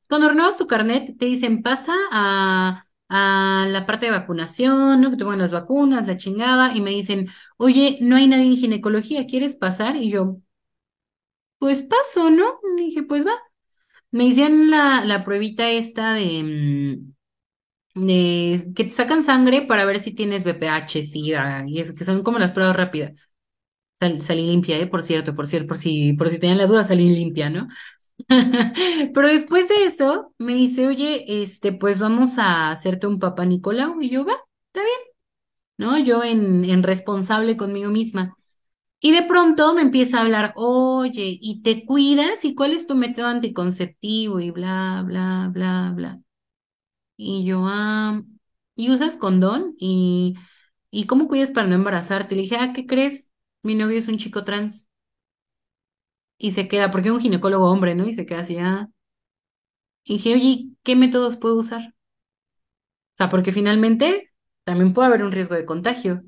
[0.08, 5.10] Cuando renuevas tu carnet, te dicen, pasa a, a la parte de vacunación, ¿no?
[5.10, 8.56] Que te pongan las vacunas, la chingada, y me dicen, oye, no hay nadie en
[8.56, 9.96] ginecología, ¿quieres pasar?
[9.96, 10.38] Y yo,
[11.58, 12.58] pues paso, ¿no?
[12.78, 13.32] Y dije, pues va.
[14.12, 17.00] Me hicieron la, la pruebita esta de,
[18.06, 22.38] que te sacan sangre para ver si tienes VPH, SIDA, y eso, que son como
[22.38, 23.30] las pruebas rápidas.
[23.94, 24.86] Sal- salí limpia, ¿eh?
[24.88, 27.68] Por cierto, por cierto, por si, por si tenían la duda, salí limpia, ¿no?
[29.14, 34.00] Pero después de eso, me dice, oye, este, pues vamos a hacerte un papá Nicolau.
[34.02, 34.34] Y yo, va,
[34.68, 34.98] está bien,
[35.78, 35.98] ¿no?
[35.98, 38.36] Yo en, en responsable conmigo misma.
[39.00, 42.44] Y de pronto me empieza a hablar, oye, ¿y te cuidas?
[42.44, 44.40] ¿Y cuál es tu método anticonceptivo?
[44.40, 46.20] Y bla, bla, bla, bla.
[47.18, 48.22] Y yo, ah,
[48.76, 49.74] ¿y usas condón?
[49.78, 50.36] ¿Y,
[50.90, 52.36] y cómo cuidas para no embarazarte?
[52.36, 53.30] Le dije, ah, ¿qué crees?
[53.62, 54.88] Mi novio es un chico trans.
[56.38, 58.04] Y se queda, porque es un ginecólogo hombre, ¿no?
[58.06, 58.88] Y se queda así, ah.
[60.02, 61.94] Y dije, oye, ¿qué métodos puedo usar?
[63.14, 64.32] O sea, porque finalmente
[64.64, 66.22] también puede haber un riesgo de contagio.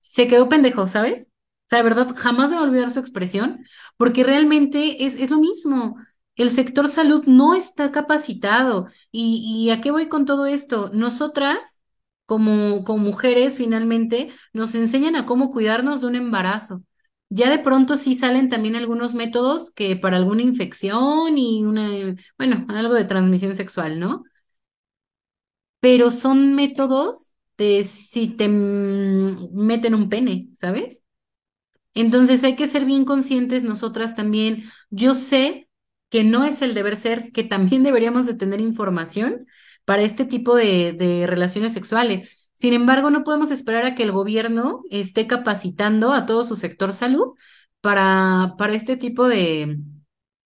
[0.00, 1.28] Se quedó pendejo, ¿sabes?
[1.66, 3.64] O sea, de verdad, jamás me a olvidar su expresión,
[3.98, 5.96] porque realmente es, es lo mismo.
[6.36, 8.88] El sector salud no está capacitado.
[9.12, 10.90] ¿Y, a qué voy con todo esto?
[10.92, 11.80] Nosotras,
[12.26, 16.82] como, como mujeres, finalmente, nos enseñan a cómo cuidarnos de un embarazo.
[17.28, 22.66] Ya de pronto sí salen también algunos métodos que para alguna infección y una, bueno,
[22.68, 24.24] algo de transmisión sexual, ¿no?
[25.80, 31.02] Pero son métodos de si te meten un pene, ¿sabes?
[31.94, 34.64] Entonces hay que ser bien conscientes nosotras también.
[34.90, 35.68] Yo sé
[36.10, 39.46] que no es el deber ser, que también deberíamos de tener información
[39.84, 42.48] para este tipo de, de relaciones sexuales.
[42.54, 46.92] Sin embargo, no podemos esperar a que el gobierno esté capacitando a todo su sector
[46.92, 47.34] salud
[47.80, 49.78] para, para este tipo de,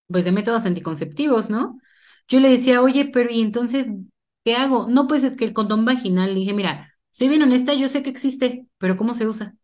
[0.09, 1.79] pues, de métodos anticonceptivos, ¿no?
[2.29, 3.89] Yo le decía, oye, pero ¿y entonces
[4.45, 4.87] qué hago?
[4.89, 8.11] No, pues es que el condón vaginal, dije, mira, soy bien honesta, yo sé que
[8.11, 9.57] existe, pero ¿cómo se usa?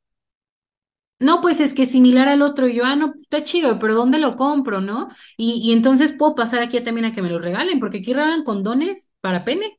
[1.24, 2.68] No, pues es que similar al otro.
[2.68, 5.08] Yo, ah, no, está chido, pero ¿dónde lo compro, no?
[5.36, 8.44] Y, y entonces puedo pasar aquí también a que me lo regalen, porque aquí regalan
[8.44, 9.78] condones para pene.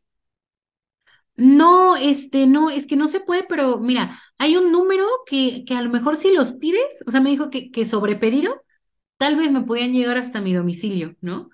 [1.37, 5.75] No, este, no, es que no se puede, pero mira, hay un número que, que
[5.75, 8.63] a lo mejor si los pides, o sea, me dijo que, que sobre pedido,
[9.17, 11.49] tal vez me podían llegar hasta mi domicilio, ¿no?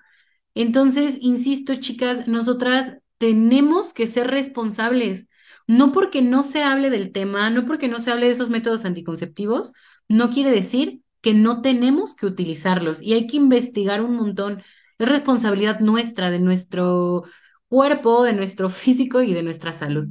[0.54, 5.28] Entonces, insisto, chicas, nosotras tenemos que ser responsables.
[5.66, 8.84] No porque no se hable del tema, no porque no se hable de esos métodos
[8.84, 9.72] anticonceptivos,
[10.08, 14.62] no quiere decir que no tenemos que utilizarlos y hay que investigar un montón.
[14.98, 17.24] Es responsabilidad nuestra, de nuestro
[17.68, 20.06] cuerpo, de nuestro físico y de nuestra salud.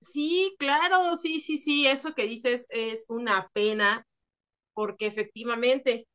[0.00, 4.06] Sí, claro, sí, sí, sí, eso que dices es una pena
[4.74, 6.08] porque efectivamente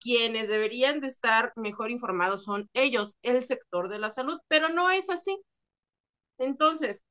[0.00, 4.90] quienes deberían de estar mejor informados son ellos, el sector de la salud, pero no
[4.90, 5.38] es así.
[6.38, 7.04] Entonces,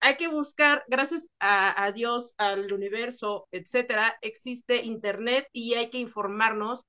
[0.00, 6.84] hay que buscar, gracias a, Dios, al universo, etcétera, existe Internet y hay que informarnos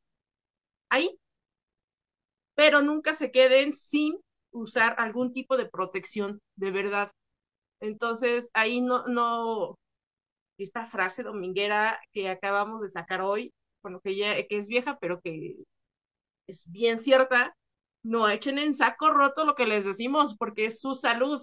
[0.89, 1.19] ahí.
[2.55, 4.17] Pero nunca se queden sin
[4.51, 7.11] usar algún tipo de protección, de verdad.
[7.79, 9.77] Entonces, ahí no, no,
[10.57, 15.21] esta frase dominguera que acabamos de sacar hoy, bueno, que ya que es vieja, pero
[15.21, 15.57] que
[16.47, 17.55] es bien cierta,
[18.03, 21.41] no echen en saco roto lo que les decimos, porque es su salud.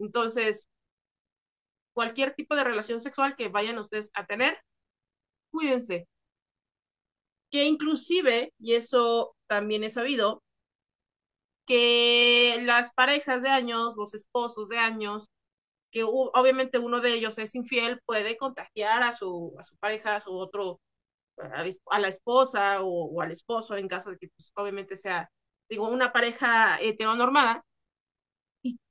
[0.00, 0.68] Entonces,
[1.92, 4.58] cualquier tipo de relación sexual que vayan ustedes a tener,
[5.52, 6.08] cuídense.
[7.50, 10.42] Que inclusive, y eso también he sabido,
[11.66, 15.28] que las parejas de años, los esposos de años,
[15.92, 20.20] que obviamente uno de ellos es infiel, puede contagiar a su, a su pareja, a
[20.22, 20.80] su otro,
[21.90, 25.30] a la esposa o, al esposo, en caso de que pues, obviamente sea,
[25.68, 27.64] digo, una pareja heteronormada.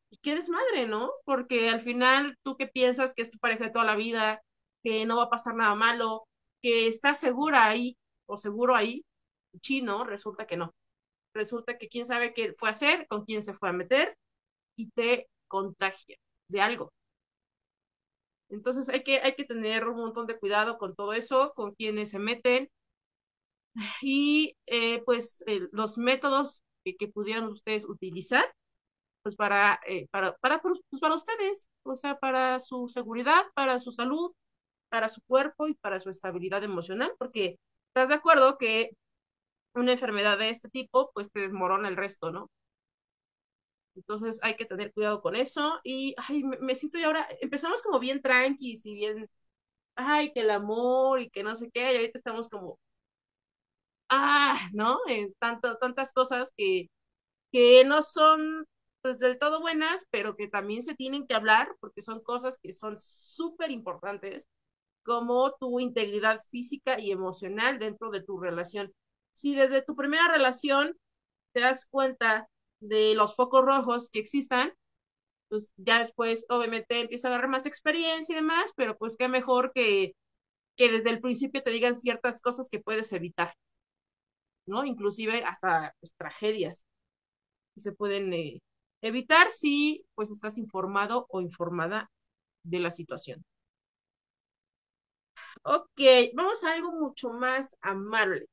[0.09, 1.11] Y, qué desmadre, ¿no?
[1.25, 4.41] Porque al final tú que piensas que es tu pareja de toda la vida,
[4.83, 6.27] que no va a pasar nada malo,
[6.61, 7.97] que estás segura ahí
[8.27, 9.05] o seguro ahí,
[9.61, 10.73] chino, resulta que no.
[11.33, 14.17] Resulta que quién sabe qué fue a hacer, con quién se fue a meter
[14.75, 16.17] y te contagia
[16.49, 16.91] de algo.
[18.49, 22.09] Entonces hay que, hay que tener un montón de cuidado con todo eso, con quienes
[22.09, 22.69] se meten
[24.01, 28.45] y eh, pues los métodos que, que, pudieran ustedes utilizar
[29.29, 33.91] pues para, eh, para, para, pues para ustedes, o sea, para su seguridad, para su
[33.91, 34.31] salud,
[34.89, 37.59] para su cuerpo y para su estabilidad emocional, porque
[37.89, 38.91] estás de acuerdo que
[39.75, 42.49] una enfermedad de este tipo pues te desmorona el resto, ¿no?
[43.95, 45.79] Entonces hay que tener cuidado con eso.
[45.83, 49.29] Y ay, me, siento ya ahora, empezamos como bien tranquis y bien,
[49.95, 52.79] ay, que el amor y que no sé qué, y ahorita estamos como,
[54.09, 54.99] ah, ¿no?
[55.07, 56.89] En tanto, tantas cosas que,
[57.51, 58.65] que no son
[59.01, 62.73] pues del todo buenas, pero que también se tienen que hablar porque son cosas que
[62.73, 64.49] son súper importantes,
[65.03, 68.93] como tu integridad física y emocional dentro de tu relación.
[69.33, 70.97] Si desde tu primera relación
[71.53, 74.73] te das cuenta de los focos rojos que existan,
[75.49, 79.71] pues ya después obviamente empieza a agarrar más experiencia y demás, pero pues qué mejor
[79.73, 80.15] que,
[80.77, 83.55] que desde el principio te digan ciertas cosas que puedes evitar,
[84.65, 84.85] ¿no?
[84.85, 86.85] Inclusive hasta pues, tragedias
[87.75, 88.61] que se pueden eh,
[89.01, 92.11] evitar si pues estás informado o informada
[92.63, 93.43] de la situación.
[95.63, 96.01] Ok,
[96.33, 98.47] vamos a algo mucho más amable,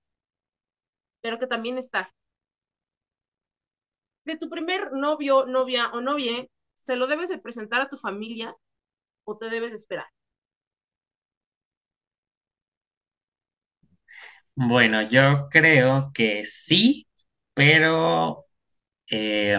[1.20, 2.12] pero que también está
[4.26, 8.54] de tu primer novio, novia o novia, ¿se lo debes de presentar a tu familia
[9.24, 10.08] o te debes esperar?
[14.54, 17.06] Bueno, yo creo que sí,
[17.54, 18.46] pero
[19.10, 19.58] eh,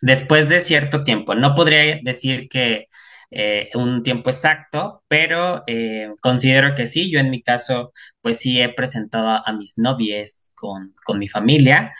[0.00, 1.34] después de cierto tiempo.
[1.34, 2.86] No podría decir que
[3.30, 7.10] eh, un tiempo exacto, pero eh, considero que sí.
[7.10, 11.92] Yo en mi caso, pues sí he presentado a, mis novias con, con mi familia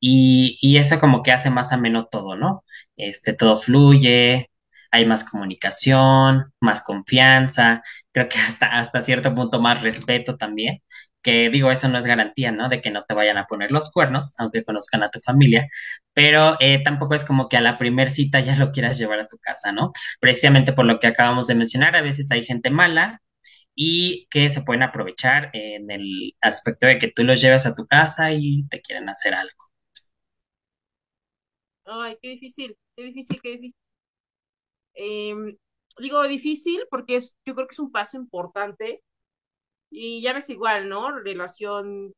[0.00, 2.64] y, eso como que hace más ameno todo, ¿no?
[2.96, 4.50] Este, todo fluye,
[4.90, 7.82] hay más comunicación, más confianza,
[8.12, 10.82] creo que hasta, hasta cierto punto más respeto también,
[11.22, 12.68] que digo, eso no es garantía, ¿no?
[12.68, 15.68] De que no te vayan a poner los cuernos, aunque conozcan a tu familia,
[16.12, 19.28] pero eh, tampoco es como que a la primer cita ya lo quieras llevar a
[19.28, 19.92] tu casa, ¿no?
[20.20, 23.22] Precisamente por lo que acabamos de mencionar, a veces hay gente mala
[23.74, 27.86] y que se pueden aprovechar en el aspecto de que tú los lleves a tu
[27.86, 29.54] casa y te quieren hacer algo.
[31.86, 33.80] Ay, qué difícil, qué difícil, qué difícil.
[34.94, 35.56] Em,
[35.98, 39.02] digo difícil porque es, yo creo que es un paso importante
[39.90, 41.12] y ya ves igual, ¿no?
[41.12, 42.14] Relación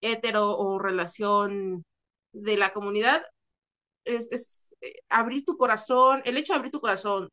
[0.00, 1.84] hetero o relación
[2.32, 3.22] de la comunidad
[4.04, 7.28] es, es eh, abrir tu corazón, el hecho de abrir tu corazón,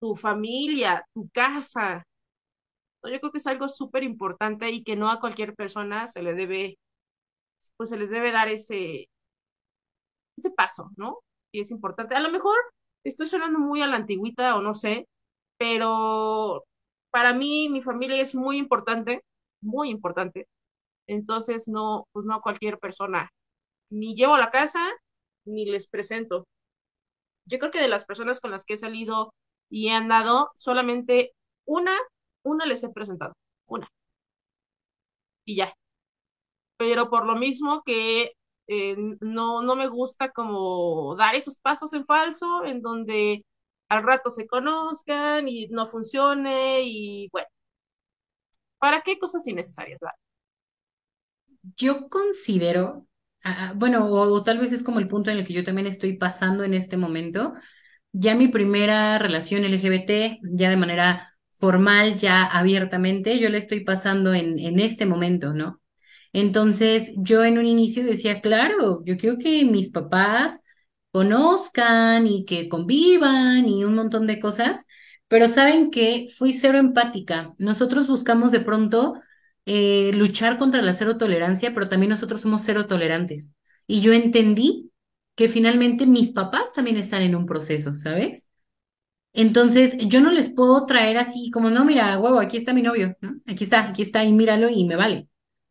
[0.00, 2.04] tu familia, tu casa,
[3.04, 6.34] yo creo que es algo súper importante y que no a cualquier persona se le
[6.34, 6.78] debe,
[7.76, 9.08] pues se les debe dar ese,
[10.36, 11.18] ese paso, ¿no?
[11.52, 12.14] Y es importante.
[12.14, 12.56] A lo mejor
[13.04, 15.08] estoy sonando muy a la antigüita o no sé,
[15.58, 16.64] pero
[17.18, 19.24] para mí mi familia es muy importante,
[19.60, 20.46] muy importante.
[21.08, 23.32] Entonces no, pues no a cualquier persona
[23.90, 24.88] ni llevo a la casa
[25.44, 26.46] ni les presento.
[27.46, 29.34] Yo creo que de las personas con las que he salido
[29.68, 31.32] y he andado, solamente
[31.64, 31.96] una,
[32.44, 33.34] una les he presentado,
[33.66, 33.88] una.
[35.44, 35.74] Y ya.
[36.76, 38.34] Pero por lo mismo que
[38.68, 43.44] eh, no, no me gusta como dar esos pasos en falso en donde
[43.88, 47.48] al rato se conozcan y no funcione y bueno,
[48.78, 50.00] ¿para qué cosas innecesarias?
[51.76, 53.06] Yo considero,
[53.44, 56.16] ah, bueno, o, tal vez es como el punto en el que yo también estoy
[56.16, 57.54] pasando en este momento,
[58.12, 64.34] ya mi primera relación LGBT, ya de manera formal, ya abiertamente, yo la estoy pasando
[64.34, 65.80] en, en este momento, ¿no?
[66.32, 70.60] Entonces, yo en un inicio decía, claro, yo quiero que mis papás
[71.12, 74.84] conozcan y que convivan y un montón de cosas,
[75.28, 77.54] pero saben que fui cero empática.
[77.58, 79.14] Nosotros buscamos de pronto
[79.66, 83.50] eh, luchar contra la cero tolerancia, pero también nosotros somos cero tolerantes.
[83.86, 84.90] Y yo entendí
[85.34, 88.48] que finalmente mis papás también están en un proceso, ¿sabes?
[89.32, 93.16] Entonces, yo no les puedo traer así como, no, mira, huevo, aquí está mi novio,
[93.20, 93.36] ¿no?
[93.46, 95.28] Aquí está, aquí está, y míralo y me vale.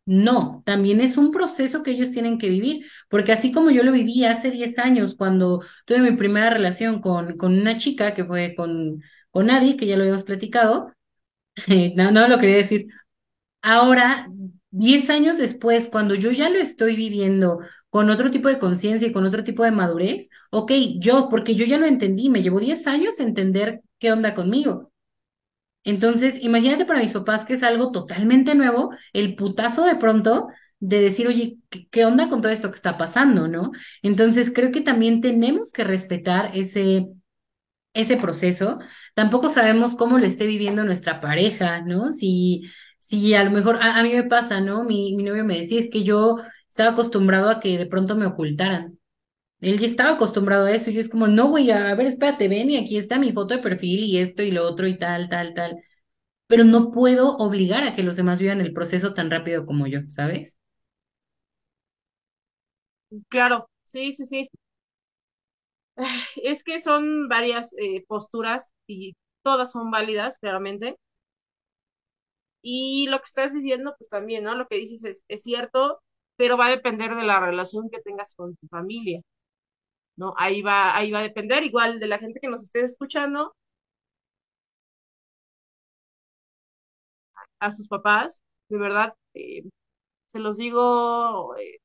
[0.10, 3.92] No, también es un proceso que ellos tienen que vivir, porque así como yo lo
[3.92, 8.56] viví hace 10 años cuando tuve mi primera relación con, con una chica que fue
[8.56, 9.02] con,
[9.32, 10.94] con Adi, que ya lo habíamos platicado,
[11.96, 12.88] no, no lo quería decir.
[13.62, 14.30] Ahora,
[14.72, 19.14] 10 años después, cuando yo ya lo estoy viviendo con otro tipo de conciencia y
[19.14, 22.88] con otro tipo de madurez, ok, yo, porque yo ya lo entendí, me llevó 10
[22.88, 24.92] años entender qué onda conmigo.
[25.88, 31.00] Entonces, imagínate para mis papás que es algo totalmente nuevo, el putazo de pronto de
[31.00, 31.60] decir, oye,
[31.92, 33.72] ¿qué, onda con todo esto que está pasando, no?
[34.04, 37.08] Entonces, creo que también tenemos que respetar ese,
[37.94, 38.80] ese proceso.
[39.16, 42.12] Tampoco sabemos cómo lo esté viviendo nuestra pareja, ¿no?
[42.12, 42.64] Si,
[42.98, 44.84] si a lo mejor, a, a mí me pasa, ¿no?
[44.84, 46.38] Mi, mi novio me decía, es que yo
[46.70, 48.97] estaba acostumbrado a que de pronto me ocultaran.
[49.62, 52.70] Él ya estaba acostumbrado a eso y es como, no, güey, a ver, espérate, ven
[52.70, 55.54] y aquí está mi foto de perfil y esto y lo otro y tal, tal,
[55.56, 55.78] tal.
[56.48, 60.02] Pero no puedo obligar a que los demás vivan el proceso tan rápido como yo,
[60.10, 60.58] ¿sabes?
[63.30, 64.50] Claro, sí, sí, sí.
[66.36, 70.98] Es que son varias eh, posturas y todas son válidas, claramente.
[72.62, 74.56] Y lo que estás diciendo, pues también, ¿no?
[74.56, 76.02] Lo que dices es, es cierto,
[76.36, 79.22] pero va a depender de la relación que tengas con tu familia,
[80.18, 80.34] ¿no?
[80.38, 83.56] Ahí va, ahí va a depender igual de la gente que nos esté escuchando,
[87.60, 89.64] a sus papás, de verdad, eh,
[90.28, 91.80] se los digo eh,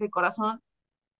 [0.00, 0.60] de corazón,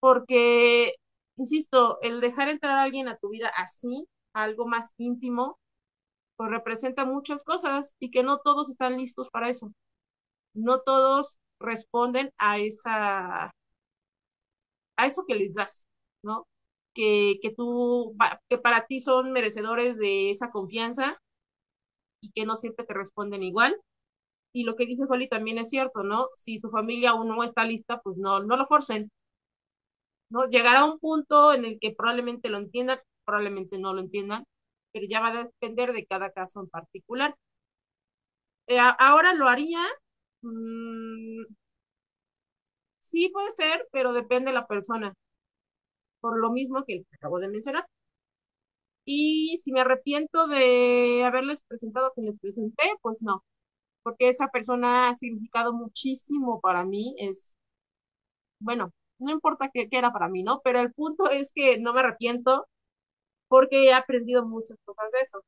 [0.01, 0.95] porque,
[1.37, 5.59] insisto, el dejar entrar a alguien a tu vida así, algo más íntimo,
[6.37, 9.73] pues representa muchas cosas y que no todos están listos para eso.
[10.55, 13.53] No todos responden a esa,
[14.97, 15.87] a eso que les das,
[16.23, 16.47] ¿no?
[16.95, 18.15] Que, que tú,
[18.49, 21.19] que para ti son merecedores de esa confianza
[22.21, 23.77] y que no siempre te responden igual.
[24.53, 26.29] Y lo que dice Holly también es cierto, ¿no?
[26.37, 29.11] Si su familia aún no está lista, pues no, no lo forcen,
[30.31, 30.49] ¿no?
[30.49, 34.45] Llegará un punto en el que probablemente lo entiendan, probablemente no lo entiendan,
[34.93, 37.37] pero ya va a depender de cada caso en particular.
[38.67, 39.81] Eh, ahora lo haría,
[40.43, 41.45] mmm,
[42.99, 45.15] sí puede ser, pero depende de la persona,
[46.23, 47.87] por lo mismo que acabo de mencionar.
[49.05, 53.45] Y si me arrepiento de haberles presentado que les presenté, pues no,
[54.03, 57.57] porque esa persona ha significado muchísimo para mí, es,
[58.61, 60.61] bueno, no importa qué, qué era para mí, ¿no?
[60.65, 62.67] Pero el punto es que no me arrepiento
[63.49, 65.45] porque he aprendido muchas cosas de eso.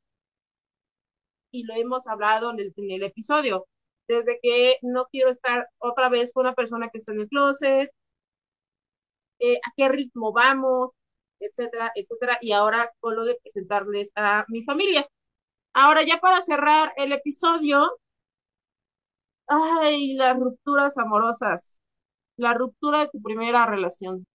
[1.50, 3.66] Y lo hemos hablado en el, en el episodio,
[4.08, 7.90] desde que no quiero estar otra vez con una persona que está en el closet,
[9.38, 10.90] eh, a qué ritmo vamos,
[11.40, 15.06] etcétera, etcétera, y ahora con lo de presentarles a mi familia.
[15.74, 17.98] Ahora ya para cerrar el episodio,
[19.46, 21.80] ay, las rupturas amorosas,
[22.36, 24.26] la ruptura de tu primera relación.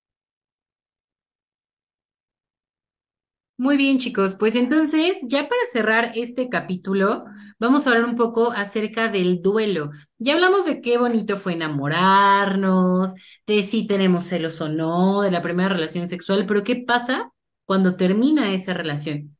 [3.60, 4.36] Muy bien, chicos.
[4.40, 7.26] Pues entonces, ya para cerrar este capítulo,
[7.60, 9.92] vamos a hablar un poco acerca del duelo.
[10.18, 13.14] Ya hablamos de qué bonito fue enamorarnos,
[13.46, 17.34] de si tenemos celos o no, de la primera relación sexual, pero ¿qué pasa
[17.66, 19.36] cuando termina esa relación?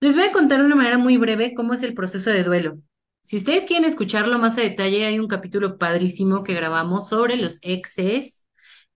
[0.00, 2.78] Les voy a contar de una manera muy breve cómo es el proceso de duelo.
[3.22, 7.58] Si ustedes quieren escucharlo más a detalle, hay un capítulo padrísimo que grabamos sobre los
[7.62, 8.46] exes,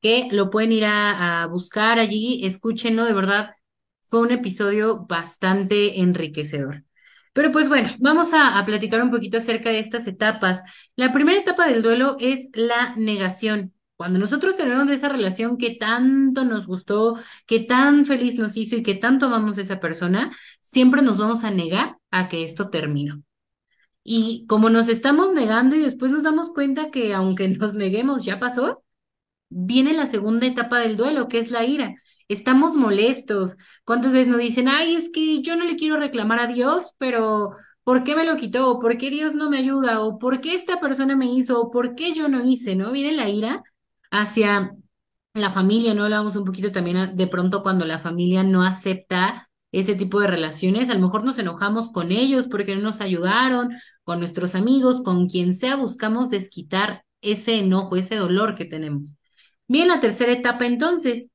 [0.00, 3.50] que lo pueden ir a, a buscar allí, escúchenlo, de verdad
[4.14, 6.84] fue un episodio bastante enriquecedor.
[7.32, 10.62] Pero pues bueno, vamos a, platicar un poquito acerca de estas etapas.
[10.94, 13.74] La primera etapa del duelo es la negación.
[13.96, 18.84] Cuando nosotros tenemos esa relación que tanto nos gustó, que tan feliz nos hizo y
[18.84, 23.20] que tanto amamos a esa persona, siempre nos vamos a negar a que esto terminó.
[24.04, 28.38] Y como nos estamos negando y después nos damos cuenta que aunque nos neguemos ya
[28.38, 28.84] pasó,
[29.48, 31.96] viene la segunda etapa del duelo, que es la ira
[32.28, 33.56] estamos molestos.
[33.84, 37.52] ¿Cuántas veces nos dicen, ay, es que yo no le quiero reclamar a Dios, pero
[37.82, 38.70] ¿por qué me lo quitó?
[38.70, 40.00] ¿O por qué Dios no me ayuda?
[40.00, 41.60] ¿O por qué esta persona me hizo?
[41.60, 42.76] ¿O por qué yo no hice?
[42.76, 42.92] ¿No?
[42.92, 43.62] Viene la ira
[44.10, 44.74] hacia
[45.34, 46.04] la familia, ¿no?
[46.04, 50.88] Hablábamos un poquito también de pronto cuando la familia no acepta ese tipo de relaciones,
[50.88, 53.70] a lo mejor nos enojamos con ellos porque no nos ayudaron,
[54.04, 59.16] con nuestros amigos, con quien sea, buscamos desquitar ese enojo, ese dolor que tenemos.
[59.66, 61.26] Bien, la tercera etapa entonces,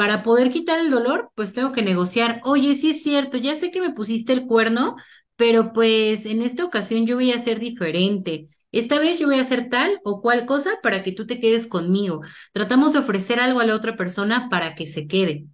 [0.00, 3.70] para poder quitar el dolor, pues tengo que negociar, oye, sí es cierto, ya sé
[3.70, 4.96] que me pusiste el cuerno,
[5.36, 8.48] pero pues en esta ocasión yo voy a ser diferente.
[8.72, 11.66] Esta vez yo voy a hacer tal o cual cosa para que tú te quedes
[11.66, 12.22] conmigo.
[12.54, 15.44] Tratamos de ofrecer algo a la otra persona para que se quede.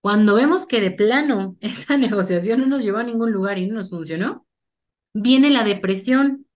[0.00, 3.76] Cuando vemos que de plano esa negociación no nos llevó a ningún lugar y no
[3.76, 4.44] nos funcionó,
[5.14, 6.48] viene la depresión.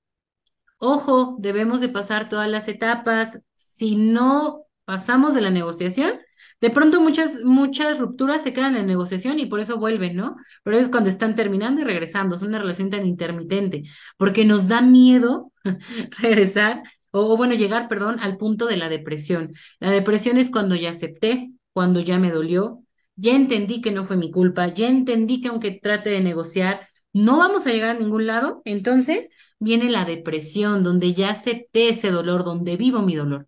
[0.79, 3.39] Ojo, debemos de pasar todas las etapas.
[3.55, 6.19] Si no pasamos de la negociación,
[6.61, 10.37] de pronto muchas, muchas rupturas se quedan en negociación y por eso vuelven, ¿no?
[10.63, 12.37] Pero es cuando están terminando y regresando.
[12.37, 13.85] Es una relación tan intermitente,
[14.17, 15.53] porque nos da miedo
[16.21, 19.53] regresar, o, o bueno, llegar, perdón, al punto de la depresión.
[19.81, 22.83] La depresión es cuando ya acepté, cuando ya me dolió,
[23.17, 27.39] ya entendí que no fue mi culpa, ya entendí que aunque trate de negociar, no
[27.39, 28.63] vamos a llegar a ningún lado.
[28.65, 33.47] Entonces viene la depresión, donde ya acepté ese dolor, donde vivo mi dolor.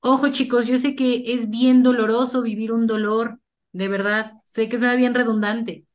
[0.00, 3.40] Ojo, chicos, yo sé que es bien doloroso vivir un dolor,
[3.72, 5.86] de verdad, sé que suena bien redundante,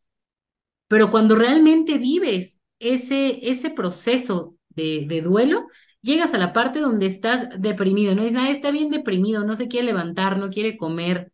[0.88, 5.68] pero cuando realmente vives ese, ese proceso de, de duelo,
[6.02, 9.68] llegas a la parte donde estás deprimido, no dices, ah, está bien deprimido, no se
[9.68, 11.32] quiere levantar, no quiere comer,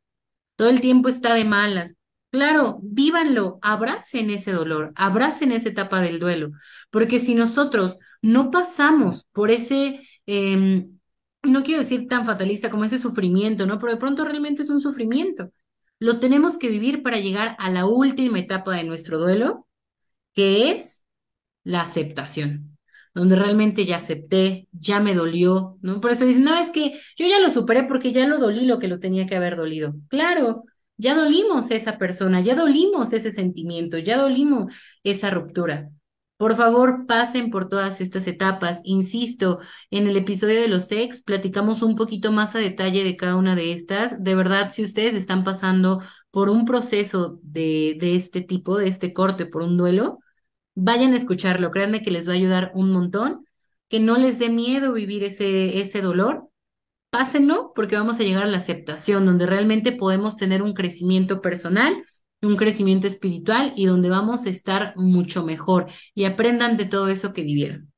[0.56, 1.94] todo el tiempo está de malas.
[2.32, 6.52] Claro, vívanlo, abracen ese dolor, abracen esa etapa del duelo,
[6.92, 10.88] porque si nosotros no pasamos por ese, eh,
[11.44, 13.80] no quiero decir tan fatalista como ese sufrimiento, ¿no?
[13.80, 15.52] Pero de pronto realmente es un sufrimiento.
[16.00, 19.68] Lo tenemos que vivir para llegar a la última etapa de nuestro duelo,
[20.34, 21.04] que es
[21.64, 22.78] la aceptación,
[23.14, 26.02] donde realmente ya acepté, ya me dolió, ¿no?
[26.02, 28.80] Por eso dicen, no, es que yo ya lo superé porque ya lo dolí lo
[28.80, 29.96] que lo tenía que haber dolido.
[30.10, 30.64] Claro,
[30.98, 34.74] ya dolimos esa persona, ya dolimos ese sentimiento, ya dolimos
[35.04, 35.90] esa ruptura.
[36.40, 38.80] Por favor, pasen por todas estas etapas.
[38.86, 39.60] Insisto,
[39.92, 43.58] en el episodio de los ex platicamos un poquito más a detalle de cada una
[43.58, 44.24] de estas.
[44.24, 49.12] De verdad, si ustedes están pasando por un proceso de, de este tipo, de este
[49.12, 50.20] corte, por un duelo,
[50.76, 51.72] vayan a escucharlo.
[51.72, 53.44] Créanme que les va a ayudar un montón.
[53.90, 56.48] Que no les dé miedo vivir ese, ese dolor.
[57.10, 62.02] Pásenlo porque vamos a llegar a la aceptación, donde realmente podemos tener un crecimiento personal
[62.42, 67.34] un crecimiento espiritual y donde vamos a estar mucho mejor y aprendan de todo eso
[67.34, 67.92] que vivieron.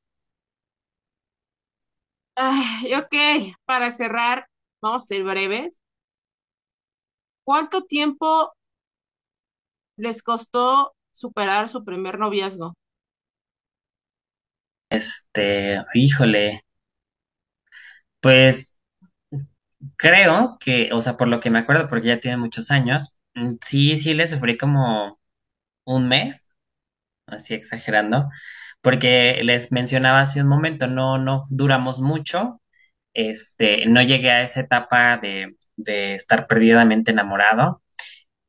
[2.35, 4.47] Ay, ok, para cerrar,
[4.81, 5.81] vamos a ser breves.
[7.43, 8.51] ¿Cuánto tiempo
[9.97, 12.73] les costó superar su primer noviazgo?
[14.91, 16.63] Este, híjole,
[18.19, 18.79] pues
[19.97, 23.20] creo que, o sea, por lo que me acuerdo, porque ya tiene muchos años,
[23.65, 25.19] sí, sí le sufrí como
[25.85, 26.49] un mes,
[27.27, 28.29] así exagerando,
[28.81, 32.61] porque les mencionaba hace un momento, no, no duramos mucho,
[33.13, 37.83] este, no llegué a esa etapa de, de estar perdidamente enamorado,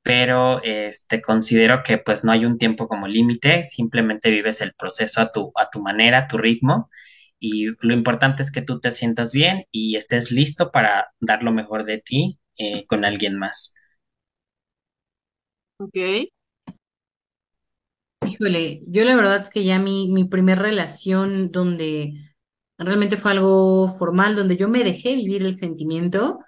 [0.03, 5.21] pero este, considero que pues no hay un tiempo como límite, simplemente vives el proceso
[5.23, 6.91] a tu, a tu manera, a tu ritmo,
[7.41, 11.53] y lo importante es que tú te sientas bien y estés listo para dar lo
[11.53, 13.75] mejor de ti eh, con alguien más.
[15.83, 16.31] Ok.
[18.25, 22.15] Híjole, yo la verdad es que ya mi, mi primer relación donde
[22.79, 26.39] realmente fue algo formal, donde yo me dejé vivir el sentimiento,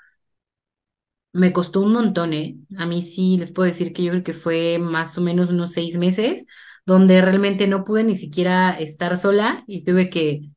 [1.32, 2.57] me costó un montón, ¿eh?
[2.78, 5.72] A mí sí les puedo decir que yo creo que fue más o menos unos
[5.72, 6.47] seis meses,
[6.87, 10.51] donde realmente no pude ni siquiera estar sola y tuve que,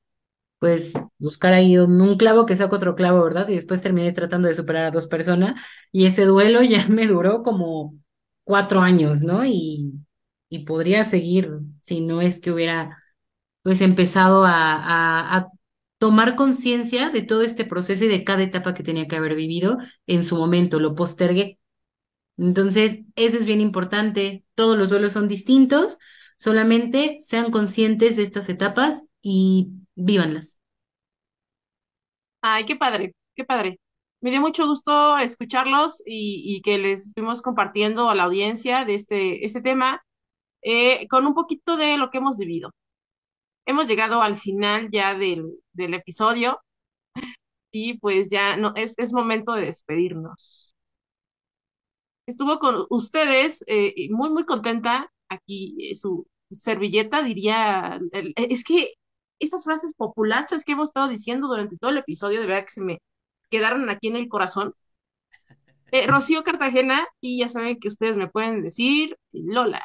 [0.60, 3.50] pues, buscar ahí un, un clavo que saca otro clavo, ¿verdad?
[3.50, 5.62] Y después terminé tratando de superar a dos personas
[5.92, 7.96] y ese duelo ya me duró como
[8.48, 9.46] cuatro años, ¿no?
[9.46, 9.94] Y,
[10.50, 13.04] y podría seguir si no es que hubiera,
[13.64, 15.50] pues, empezado a, a, a
[16.00, 19.78] tomar conciencia de todo este proceso y de cada etapa que tenía que haber vivido
[20.08, 21.60] en su momento, lo postergué.
[22.38, 24.46] Entonces, eso es bien importante.
[24.56, 25.98] Todos los duelos son distintos,
[26.38, 30.60] solamente sean conscientes de estas etapas y vívanlas.
[32.42, 33.80] Ay, qué padre, qué padre.
[34.22, 39.46] Me dio mucho gusto escucharlos y, que les estuvimos compartiendo a la audiencia de este,
[39.46, 40.04] este tema
[40.64, 42.72] eh, con un poquito de lo que hemos vivido.
[43.66, 46.60] Hemos llegado al final ya del, episodio
[47.72, 50.76] y pues ya no, es, momento de despedirnos.
[52.28, 58.00] Estuvo con ustedes eh, muy, muy contenta aquí eh, su servilleta, diría,
[58.36, 58.94] es que
[59.40, 62.82] esas frases populares que hemos estado diciendo durante todo el episodio, de verdad que se
[62.82, 63.00] me
[63.50, 64.74] quedaron aquí en el corazón.
[65.92, 69.82] eh, Rocío Cartagena, y ya saben que ustedes me pueden decir Lola.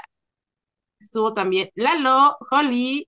[1.00, 3.06] Estuvo también Lalo, Holly,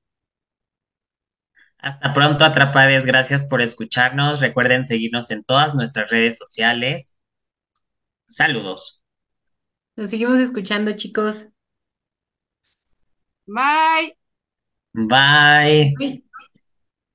[1.78, 3.06] Hasta pronto, atrapades.
[3.06, 4.40] Gracias por escucharnos.
[4.40, 7.16] Recuerden seguirnos en todas nuestras redes sociales.
[8.28, 9.00] Saludos.
[9.96, 11.48] Nos seguimos escuchando, chicos.
[13.46, 14.14] bye.
[14.94, 15.94] Bye.
[15.98, 16.22] Bye.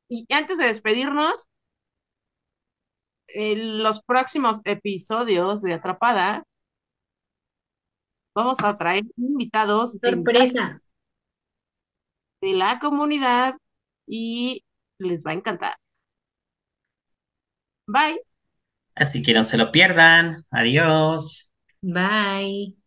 [0.09, 1.47] Y antes de despedirnos,
[3.33, 6.43] en los próximos episodios de Atrapada,
[8.35, 10.81] vamos a traer invitados de, Sorpresa.
[12.41, 13.55] de la comunidad
[14.07, 14.63] y
[14.97, 15.75] les va a encantar.
[17.87, 18.21] Bye.
[18.95, 20.43] Así que no se lo pierdan.
[20.51, 21.51] Adiós.
[21.81, 22.78] Bye.